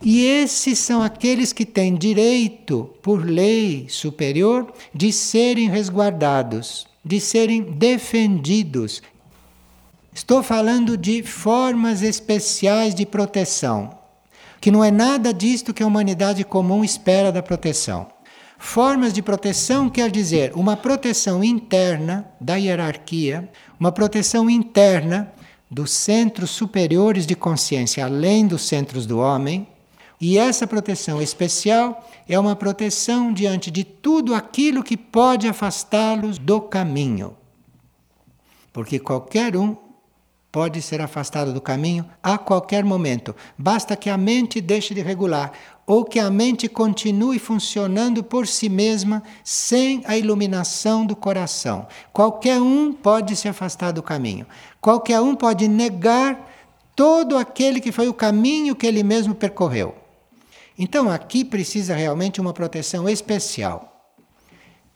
E 0.00 0.24
esses 0.24 0.78
são 0.78 1.02
aqueles 1.02 1.52
que 1.52 1.66
têm 1.66 1.96
direito, 1.96 2.90
por 3.02 3.24
lei 3.24 3.86
superior, 3.88 4.72
de 4.94 5.12
serem 5.12 5.68
resguardados, 5.68 6.93
de 7.04 7.20
serem 7.20 7.62
defendidos. 7.62 9.02
Estou 10.12 10.42
falando 10.42 10.96
de 10.96 11.22
formas 11.22 12.00
especiais 12.00 12.94
de 12.94 13.04
proteção, 13.04 13.90
que 14.60 14.70
não 14.70 14.82
é 14.82 14.90
nada 14.90 15.34
disto 15.34 15.74
que 15.74 15.82
a 15.82 15.86
humanidade 15.86 16.44
comum 16.44 16.84
espera 16.84 17.30
da 17.30 17.42
proteção. 17.42 18.06
Formas 18.56 19.12
de 19.12 19.20
proteção 19.20 19.90
quer 19.90 20.10
dizer 20.10 20.52
uma 20.54 20.76
proteção 20.76 21.44
interna 21.44 22.26
da 22.40 22.54
hierarquia, 22.54 23.50
uma 23.78 23.92
proteção 23.92 24.48
interna 24.48 25.32
dos 25.70 25.90
centros 25.90 26.50
superiores 26.50 27.26
de 27.26 27.34
consciência, 27.34 28.04
além 28.04 28.46
dos 28.46 28.62
centros 28.62 29.04
do 29.04 29.18
homem. 29.18 29.66
E 30.20 30.38
essa 30.38 30.66
proteção 30.66 31.20
especial 31.20 32.08
é 32.28 32.38
uma 32.38 32.56
proteção 32.56 33.32
diante 33.32 33.70
de 33.70 33.84
tudo 33.84 34.34
aquilo 34.34 34.82
que 34.82 34.96
pode 34.96 35.48
afastá-los 35.48 36.38
do 36.38 36.60
caminho. 36.60 37.36
Porque 38.72 38.98
qualquer 38.98 39.56
um 39.56 39.76
pode 40.54 40.80
ser 40.80 41.00
afastado 41.00 41.52
do 41.52 41.60
caminho 41.60 42.08
a 42.22 42.38
qualquer 42.38 42.84
momento. 42.84 43.34
Basta 43.58 43.96
que 43.96 44.08
a 44.08 44.16
mente 44.16 44.60
deixe 44.60 44.94
de 44.94 45.00
regular 45.00 45.52
ou 45.84 46.04
que 46.04 46.20
a 46.20 46.30
mente 46.30 46.68
continue 46.68 47.40
funcionando 47.40 48.22
por 48.22 48.46
si 48.46 48.68
mesma 48.68 49.20
sem 49.42 50.02
a 50.06 50.16
iluminação 50.16 51.04
do 51.04 51.16
coração. 51.16 51.88
Qualquer 52.12 52.60
um 52.60 52.92
pode 52.92 53.34
se 53.34 53.48
afastar 53.48 53.92
do 53.92 54.00
caminho. 54.00 54.46
Qualquer 54.80 55.20
um 55.20 55.34
pode 55.34 55.66
negar 55.66 56.48
todo 56.94 57.36
aquele 57.36 57.80
que 57.80 57.90
foi 57.90 58.06
o 58.06 58.14
caminho 58.14 58.76
que 58.76 58.86
ele 58.86 59.02
mesmo 59.02 59.34
percorreu. 59.34 60.03
Então 60.78 61.10
aqui 61.10 61.44
precisa 61.44 61.94
realmente 61.94 62.40
uma 62.40 62.52
proteção 62.52 63.08
especial. 63.08 64.12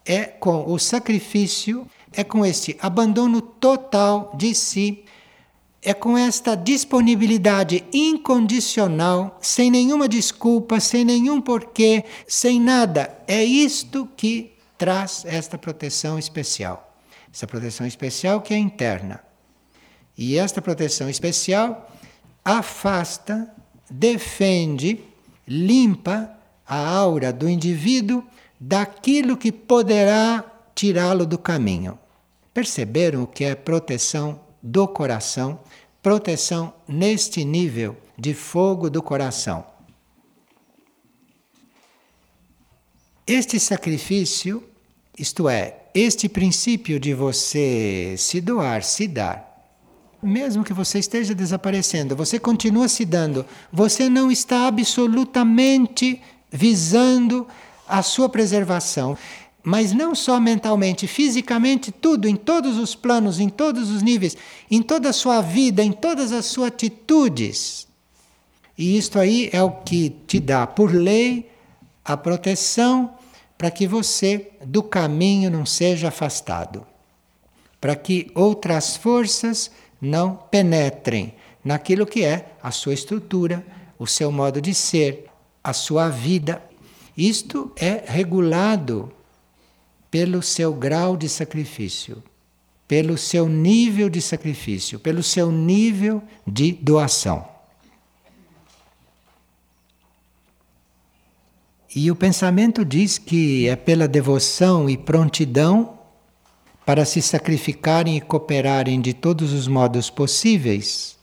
É 0.04 0.24
com 0.24 0.72
o 0.72 0.78
sacrifício, 0.78 1.86
é 2.12 2.24
com 2.24 2.44
este 2.44 2.76
abandono 2.80 3.40
total 3.40 4.32
de 4.36 4.54
si 4.54 5.04
é 5.82 5.94
com 5.94 6.18
esta 6.18 6.56
disponibilidade 6.56 7.84
incondicional, 7.92 9.38
sem 9.40 9.70
nenhuma 9.70 10.08
desculpa, 10.08 10.80
sem 10.80 11.04
nenhum 11.04 11.40
porquê, 11.40 12.04
sem 12.26 12.60
nada. 12.60 13.16
É 13.26 13.44
isto 13.44 14.08
que 14.16 14.52
traz 14.76 15.24
esta 15.24 15.56
proteção 15.56 16.18
especial. 16.18 16.96
Essa 17.32 17.46
proteção 17.46 17.86
especial 17.86 18.40
que 18.40 18.52
é 18.52 18.58
interna. 18.58 19.22
E 20.16 20.36
esta 20.36 20.60
proteção 20.60 21.08
especial 21.08 21.90
afasta, 22.44 23.48
defende, 23.88 25.00
limpa 25.48 26.30
a 26.66 26.76
aura 26.76 27.32
do 27.32 27.48
indivíduo 27.48 28.22
daquilo 28.60 29.36
que 29.36 29.50
poderá 29.50 30.44
tirá-lo 30.74 31.24
do 31.24 31.38
caminho. 31.38 31.98
Perceberam 32.52 33.22
o 33.22 33.26
que 33.26 33.44
é 33.44 33.54
proteção 33.54 34.40
do 34.62 34.86
coração? 34.86 35.58
proteção 36.02 36.72
neste 36.86 37.44
nível 37.44 37.96
de 38.16 38.34
fogo 38.34 38.88
do 38.88 39.02
coração. 39.02 39.66
Este 43.26 43.60
sacrifício, 43.60 44.66
isto 45.18 45.48
é, 45.48 45.82
este 45.94 46.28
princípio 46.28 46.98
de 46.98 47.12
você 47.12 48.14
se 48.16 48.40
doar, 48.40 48.82
se 48.82 49.06
dar, 49.06 49.47
mesmo 50.22 50.64
que 50.64 50.72
você 50.72 50.98
esteja 50.98 51.34
desaparecendo, 51.34 52.16
você 52.16 52.38
continua 52.38 52.88
se 52.88 53.04
dando, 53.04 53.46
você 53.72 54.08
não 54.08 54.30
está 54.30 54.66
absolutamente 54.66 56.20
visando 56.50 57.46
a 57.86 58.02
sua 58.02 58.28
preservação 58.28 59.16
mas 59.62 59.92
não 59.92 60.14
só 60.14 60.40
mentalmente, 60.40 61.06
fisicamente, 61.06 61.92
tudo, 61.92 62.26
em 62.26 62.36
todos 62.36 62.78
os 62.78 62.94
planos, 62.94 63.38
em 63.38 63.50
todos 63.50 63.90
os 63.90 64.02
níveis, 64.02 64.34
em 64.70 64.80
toda 64.80 65.10
a 65.10 65.12
sua 65.12 65.42
vida, 65.42 65.82
em 65.82 65.92
todas 65.92 66.32
as 66.32 66.46
suas 66.46 66.68
atitudes. 66.68 67.86
E 68.78 68.96
isto 68.96 69.18
aí 69.18 69.50
é 69.52 69.62
o 69.62 69.70
que 69.70 70.08
te 70.26 70.40
dá, 70.40 70.66
por 70.66 70.94
lei, 70.94 71.50
a 72.02 72.16
proteção 72.16 73.12
para 73.58 73.70
que 73.70 73.86
você 73.86 74.52
do 74.64 74.82
caminho 74.82 75.50
não 75.50 75.66
seja 75.66 76.08
afastado, 76.08 76.86
para 77.78 77.94
que 77.94 78.30
outras 78.34 78.96
forças 78.96 79.70
não 80.00 80.36
penetrem 80.36 81.34
naquilo 81.64 82.06
que 82.06 82.24
é 82.24 82.52
a 82.62 82.70
sua 82.70 82.94
estrutura, 82.94 83.64
o 83.98 84.06
seu 84.06 84.30
modo 84.30 84.60
de 84.60 84.74
ser, 84.74 85.26
a 85.62 85.72
sua 85.72 86.08
vida. 86.08 86.62
Isto 87.16 87.72
é 87.76 88.04
regulado 88.06 89.12
pelo 90.10 90.42
seu 90.42 90.72
grau 90.72 91.16
de 91.16 91.28
sacrifício, 91.28 92.22
pelo 92.86 93.18
seu 93.18 93.48
nível 93.48 94.08
de 94.08 94.22
sacrifício, 94.22 94.98
pelo 94.98 95.22
seu 95.22 95.50
nível 95.50 96.22
de 96.46 96.72
doação. 96.72 97.46
E 101.94 102.10
o 102.10 102.16
pensamento 102.16 102.84
diz 102.84 103.18
que 103.18 103.66
é 103.66 103.74
pela 103.74 104.06
devoção 104.06 104.88
e 104.88 104.96
prontidão 104.96 105.97
para 106.88 107.04
se 107.04 107.20
sacrificarem 107.20 108.16
e 108.16 108.20
cooperarem 108.22 108.98
de 108.98 109.12
todos 109.12 109.52
os 109.52 109.68
modos 109.68 110.08
possíveis, 110.08 111.18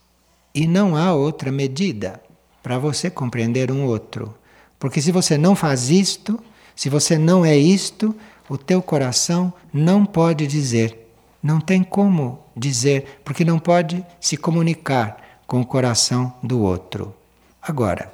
e 0.54 0.68
não 0.68 0.96
há 0.96 1.12
outra 1.12 1.52
medida 1.52 2.22
para 2.62 2.78
você 2.78 3.10
compreender 3.10 3.72
um 3.72 3.84
outro. 3.84 4.36
Porque 4.78 5.02
se 5.02 5.12
você 5.12 5.40
não 5.40 5.56
faz 5.56 5.90
isto, 5.90 6.40
se 6.76 6.88
você 6.88 7.18
não 7.18 7.44
é 7.44 7.58
isto, 7.58 8.16
o 8.48 8.60
teu 8.60 8.80
coração 8.80 9.52
não 9.74 10.06
pode 10.06 10.46
dizer, 10.46 11.10
não 11.42 11.60
tem 11.60 11.84
como 11.84 12.44
dizer, 12.56 13.22
porque 13.26 13.44
não 13.44 13.58
pode 13.58 14.06
se 14.22 14.38
comunicar 14.38 15.18
com 15.48 15.62
o 15.62 15.66
coração 15.66 16.32
do 16.44 16.62
outro. 16.62 17.12
Agora, 17.60 18.14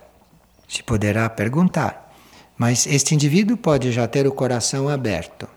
se 0.69 0.81
poderá 0.81 1.29
perguntar, 1.29 2.15
mas 2.57 2.87
este 2.87 3.13
indivíduo 3.13 3.57
pode 3.57 3.91
já 3.91 4.07
ter 4.07 4.25
o 4.25 4.31
coração 4.31 4.87
aberto, 4.87 5.49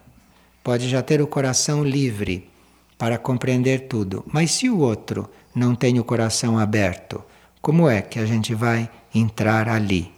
pode 0.65 0.89
já 0.89 1.03
ter 1.03 1.21
o 1.21 1.27
coração 1.27 1.85
livre 1.85 2.51
para 2.97 3.19
compreender 3.19 3.87
tudo, 3.87 4.25
mas 4.33 4.51
se 4.51 4.71
o 4.71 4.79
outro 4.79 5.31
não 5.55 5.75
tem 5.75 6.01
o 6.01 6.05
coração 6.05 6.59
aberto, 6.59 7.23
como 7.61 7.89
é 7.89 8.01
que 8.01 8.19
a 8.19 8.25
gente 8.25 8.55
vai 8.55 8.91
entrar 9.15 9.69
ali? 9.69 10.11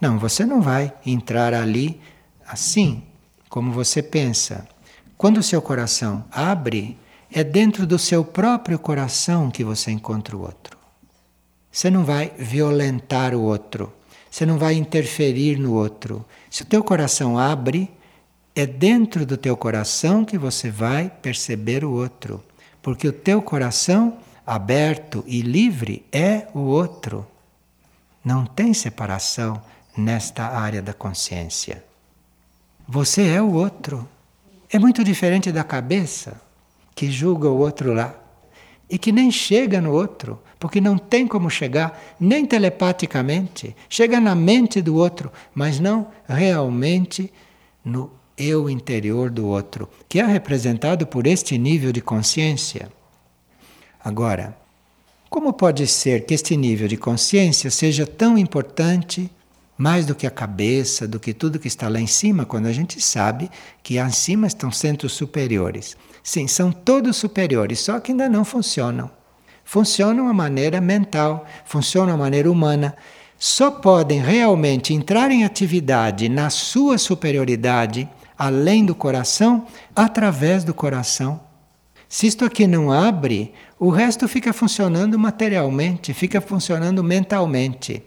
Não, 0.00 0.16
você 0.16 0.46
não 0.46 0.62
vai 0.62 0.94
entrar 1.04 1.52
ali 1.52 2.00
assim, 2.46 3.02
como 3.48 3.72
você 3.72 4.00
pensa. 4.00 4.68
Quando 5.16 5.38
o 5.38 5.42
seu 5.42 5.60
coração 5.60 6.24
abre, 6.30 6.96
é 7.30 7.42
dentro 7.42 7.84
do 7.84 7.98
seu 7.98 8.24
próprio 8.24 8.78
coração 8.78 9.50
que 9.50 9.64
você 9.64 9.90
encontra 9.90 10.36
o 10.36 10.42
outro. 10.42 10.78
Você 11.72 11.90
não 11.90 12.04
vai 12.04 12.32
violentar 12.38 13.34
o 13.34 13.42
outro, 13.42 13.92
você 14.30 14.46
não 14.46 14.58
vai 14.58 14.74
interferir 14.74 15.58
no 15.58 15.74
outro. 15.74 16.24
Se 16.48 16.62
o 16.62 16.66
teu 16.66 16.84
coração 16.84 17.36
abre, 17.36 17.90
é 18.60 18.66
dentro 18.66 19.24
do 19.24 19.36
teu 19.36 19.56
coração 19.56 20.24
que 20.24 20.36
você 20.36 20.68
vai 20.68 21.08
perceber 21.22 21.84
o 21.84 21.92
outro, 21.92 22.42
porque 22.82 23.06
o 23.06 23.12
teu 23.12 23.40
coração 23.40 24.18
aberto 24.44 25.22
e 25.28 25.42
livre 25.42 26.04
é 26.10 26.48
o 26.52 26.62
outro. 26.62 27.24
Não 28.24 28.44
tem 28.44 28.74
separação 28.74 29.62
nesta 29.96 30.44
área 30.44 30.82
da 30.82 30.92
consciência. 30.92 31.84
Você 32.88 33.28
é 33.28 33.40
o 33.40 33.52
outro. 33.52 34.08
É 34.68 34.76
muito 34.76 35.04
diferente 35.04 35.52
da 35.52 35.62
cabeça 35.62 36.40
que 36.96 37.12
julga 37.12 37.48
o 37.48 37.58
outro 37.58 37.94
lá 37.94 38.12
e 38.90 38.98
que 38.98 39.12
nem 39.12 39.30
chega 39.30 39.80
no 39.80 39.92
outro, 39.92 40.42
porque 40.58 40.80
não 40.80 40.98
tem 40.98 41.28
como 41.28 41.48
chegar, 41.48 41.96
nem 42.18 42.44
telepaticamente. 42.44 43.76
Chega 43.88 44.18
na 44.18 44.34
mente 44.34 44.82
do 44.82 44.96
outro, 44.96 45.30
mas 45.54 45.78
não 45.78 46.08
realmente 46.26 47.32
no 47.84 48.17
eu 48.38 48.70
interior 48.70 49.28
do 49.30 49.46
outro, 49.46 49.88
que 50.08 50.20
é 50.20 50.24
representado 50.24 51.06
por 51.06 51.26
este 51.26 51.58
nível 51.58 51.92
de 51.92 52.00
consciência. 52.00 52.88
Agora, 54.02 54.56
como 55.28 55.52
pode 55.52 55.86
ser 55.86 56.24
que 56.24 56.32
este 56.32 56.56
nível 56.56 56.88
de 56.88 56.96
consciência 56.96 57.70
seja 57.70 58.06
tão 58.06 58.38
importante 58.38 59.30
mais 59.76 60.04
do 60.04 60.14
que 60.14 60.26
a 60.26 60.30
cabeça, 60.30 61.06
do 61.06 61.20
que 61.20 61.32
tudo 61.32 61.58
que 61.58 61.68
está 61.68 61.88
lá 61.88 62.00
em 62.00 62.06
cima, 62.06 62.44
quando 62.44 62.66
a 62.66 62.72
gente 62.72 63.00
sabe 63.00 63.48
que 63.82 63.98
acima 63.98 64.46
estão 64.46 64.72
centros 64.72 65.12
superiores. 65.12 65.96
Sim, 66.22 66.48
são 66.48 66.72
todos 66.72 67.16
superiores, 67.16 67.78
só 67.78 68.00
que 68.00 68.10
ainda 68.10 68.28
não 68.28 68.44
funcionam. 68.44 69.08
Funcionam 69.64 70.28
a 70.28 70.32
maneira 70.32 70.80
mental, 70.80 71.46
funcionam 71.64 72.14
a 72.14 72.16
maneira 72.16 72.50
humana, 72.50 72.96
só 73.38 73.70
podem 73.70 74.20
realmente 74.20 74.92
entrar 74.92 75.30
em 75.30 75.44
atividade 75.44 76.28
na 76.28 76.50
sua 76.50 76.98
superioridade, 76.98 78.08
além 78.38 78.86
do 78.86 78.94
coração, 78.94 79.66
através 79.96 80.62
do 80.62 80.72
coração. 80.72 81.40
Se 82.08 82.26
isto 82.26 82.44
aqui 82.44 82.66
não 82.66 82.92
abre, 82.92 83.52
o 83.78 83.90
resto 83.90 84.28
fica 84.28 84.52
funcionando 84.52 85.18
materialmente, 85.18 86.14
fica 86.14 86.40
funcionando 86.40 87.02
mentalmente. 87.02 88.02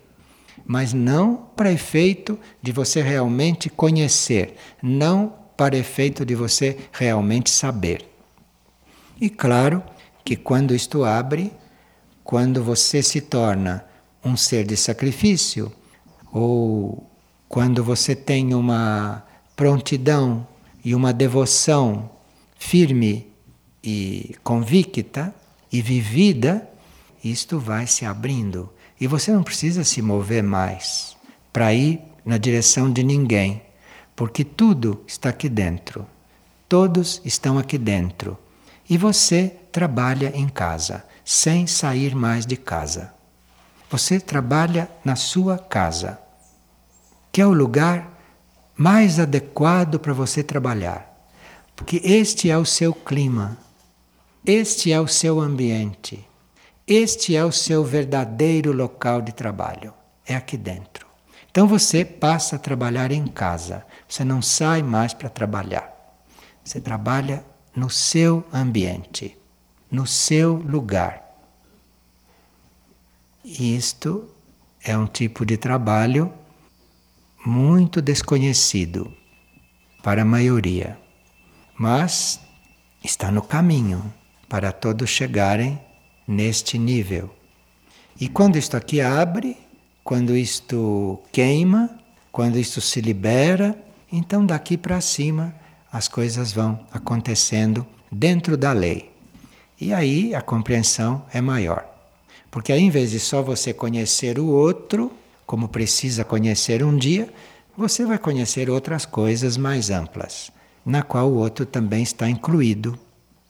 Mas 0.65 0.93
não 0.93 1.49
para 1.55 1.71
efeito 1.71 2.39
de 2.61 2.71
você 2.71 3.01
realmente 3.01 3.69
conhecer, 3.69 4.55
não 4.81 5.33
para 5.57 5.77
efeito 5.77 6.25
de 6.25 6.33
você 6.33 6.77
realmente 6.91 7.49
saber. 7.49 8.07
E 9.19 9.29
claro 9.29 9.83
que 10.23 10.35
quando 10.35 10.73
isto 10.73 11.03
abre, 11.03 11.51
quando 12.23 12.63
você 12.63 13.03
se 13.03 13.21
torna 13.21 13.85
um 14.23 14.37
ser 14.37 14.65
de 14.65 14.77
sacrifício, 14.77 15.71
ou 16.31 17.07
quando 17.49 17.83
você 17.83 18.15
tem 18.15 18.53
uma 18.53 19.23
prontidão 19.55 20.47
e 20.83 20.95
uma 20.95 21.13
devoção 21.13 22.09
firme 22.57 23.27
e 23.83 24.35
convicta 24.43 25.33
e 25.71 25.81
vivida, 25.81 26.67
isto 27.23 27.59
vai 27.59 27.87
se 27.87 28.05
abrindo. 28.05 28.71
E 28.99 29.07
você 29.07 29.31
não 29.31 29.43
precisa 29.43 29.83
se 29.83 30.01
mover 30.01 30.43
mais 30.43 31.15
para 31.51 31.73
ir 31.73 32.01
na 32.25 32.37
direção 32.37 32.91
de 32.91 33.03
ninguém, 33.03 33.61
porque 34.15 34.43
tudo 34.43 35.03
está 35.07 35.29
aqui 35.29 35.49
dentro. 35.49 36.05
Todos 36.69 37.21
estão 37.25 37.57
aqui 37.57 37.77
dentro. 37.77 38.37
E 38.89 38.97
você 38.97 39.55
trabalha 39.71 40.31
em 40.35 40.47
casa, 40.47 41.03
sem 41.25 41.65
sair 41.65 42.15
mais 42.15 42.45
de 42.45 42.55
casa. 42.57 43.13
Você 43.89 44.19
trabalha 44.19 44.89
na 45.03 45.15
sua 45.15 45.57
casa, 45.57 46.19
que 47.31 47.41
é 47.41 47.45
o 47.45 47.53
lugar 47.53 48.20
mais 48.81 49.19
adequado 49.19 49.99
para 49.99 50.11
você 50.11 50.41
trabalhar. 50.41 51.07
Porque 51.75 52.01
este 52.03 52.49
é 52.49 52.57
o 52.57 52.65
seu 52.65 52.95
clima, 52.95 53.55
este 54.43 54.91
é 54.91 54.99
o 54.99 55.07
seu 55.07 55.39
ambiente, 55.39 56.27
este 56.87 57.35
é 57.35 57.45
o 57.45 57.51
seu 57.51 57.83
verdadeiro 57.83 58.71
local 58.71 59.21
de 59.21 59.33
trabalho. 59.33 59.93
É 60.25 60.35
aqui 60.35 60.57
dentro. 60.57 61.05
Então 61.51 61.67
você 61.67 62.03
passa 62.03 62.55
a 62.55 62.59
trabalhar 62.59 63.11
em 63.11 63.27
casa, 63.27 63.85
você 64.09 64.23
não 64.23 64.41
sai 64.41 64.81
mais 64.81 65.13
para 65.13 65.29
trabalhar. 65.29 65.87
Você 66.63 66.81
trabalha 66.81 67.45
no 67.75 67.89
seu 67.89 68.43
ambiente, 68.51 69.37
no 69.91 70.07
seu 70.07 70.55
lugar. 70.55 71.21
E 73.45 73.75
isto 73.75 74.27
é 74.83 74.97
um 74.97 75.05
tipo 75.05 75.45
de 75.45 75.55
trabalho 75.55 76.33
muito 77.45 78.01
desconhecido 78.01 79.11
para 80.03 80.21
a 80.21 80.25
maioria, 80.25 80.97
mas 81.77 82.39
está 83.03 83.31
no 83.31 83.41
caminho 83.41 84.13
para 84.47 84.71
todos 84.71 85.09
chegarem 85.09 85.79
neste 86.27 86.77
nível. 86.77 87.33
E 88.19 88.27
quando 88.27 88.57
isto 88.57 88.77
aqui 88.77 89.01
abre, 89.01 89.57
quando 90.03 90.35
isto 90.35 91.19
queima, 91.31 91.89
quando 92.31 92.57
isto 92.57 92.79
se 92.79 93.01
libera, 93.01 93.77
então 94.11 94.45
daqui 94.45 94.77
para 94.77 95.01
cima 95.01 95.55
as 95.91 96.07
coisas 96.07 96.53
vão 96.53 96.85
acontecendo 96.91 97.85
dentro 98.11 98.55
da 98.55 98.71
lei. 98.71 99.11
E 99.79 99.93
aí 99.93 100.35
a 100.35 100.41
compreensão 100.41 101.25
é 101.33 101.41
maior. 101.41 101.85
Porque 102.51 102.71
aí, 102.71 102.81
em 102.81 102.89
vez 102.89 103.11
de 103.11 103.19
só 103.19 103.41
você 103.41 103.73
conhecer 103.73 104.37
o 104.37 104.47
outro, 104.47 105.11
como 105.51 105.67
precisa 105.67 106.23
conhecer 106.23 106.81
um 106.81 106.95
dia, 106.95 107.27
você 107.75 108.05
vai 108.05 108.17
conhecer 108.17 108.69
outras 108.69 109.05
coisas 109.05 109.57
mais 109.57 109.89
amplas, 109.89 110.49
na 110.85 111.03
qual 111.03 111.29
o 111.29 111.35
outro 111.35 111.65
também 111.65 112.01
está 112.03 112.29
incluído. 112.29 112.97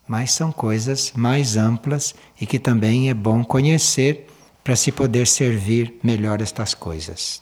Mas 0.07 0.31
são 0.31 0.51
coisas 0.51 1.13
mais 1.15 1.55
amplas 1.57 2.15
e 2.41 2.47
que 2.47 2.57
também 2.57 3.11
é 3.11 3.13
bom 3.13 3.43
conhecer 3.43 4.27
para 4.63 4.75
se 4.75 4.91
poder 4.91 5.27
servir 5.27 5.99
melhor 6.01 6.41
estas 6.41 6.73
coisas. 6.73 7.40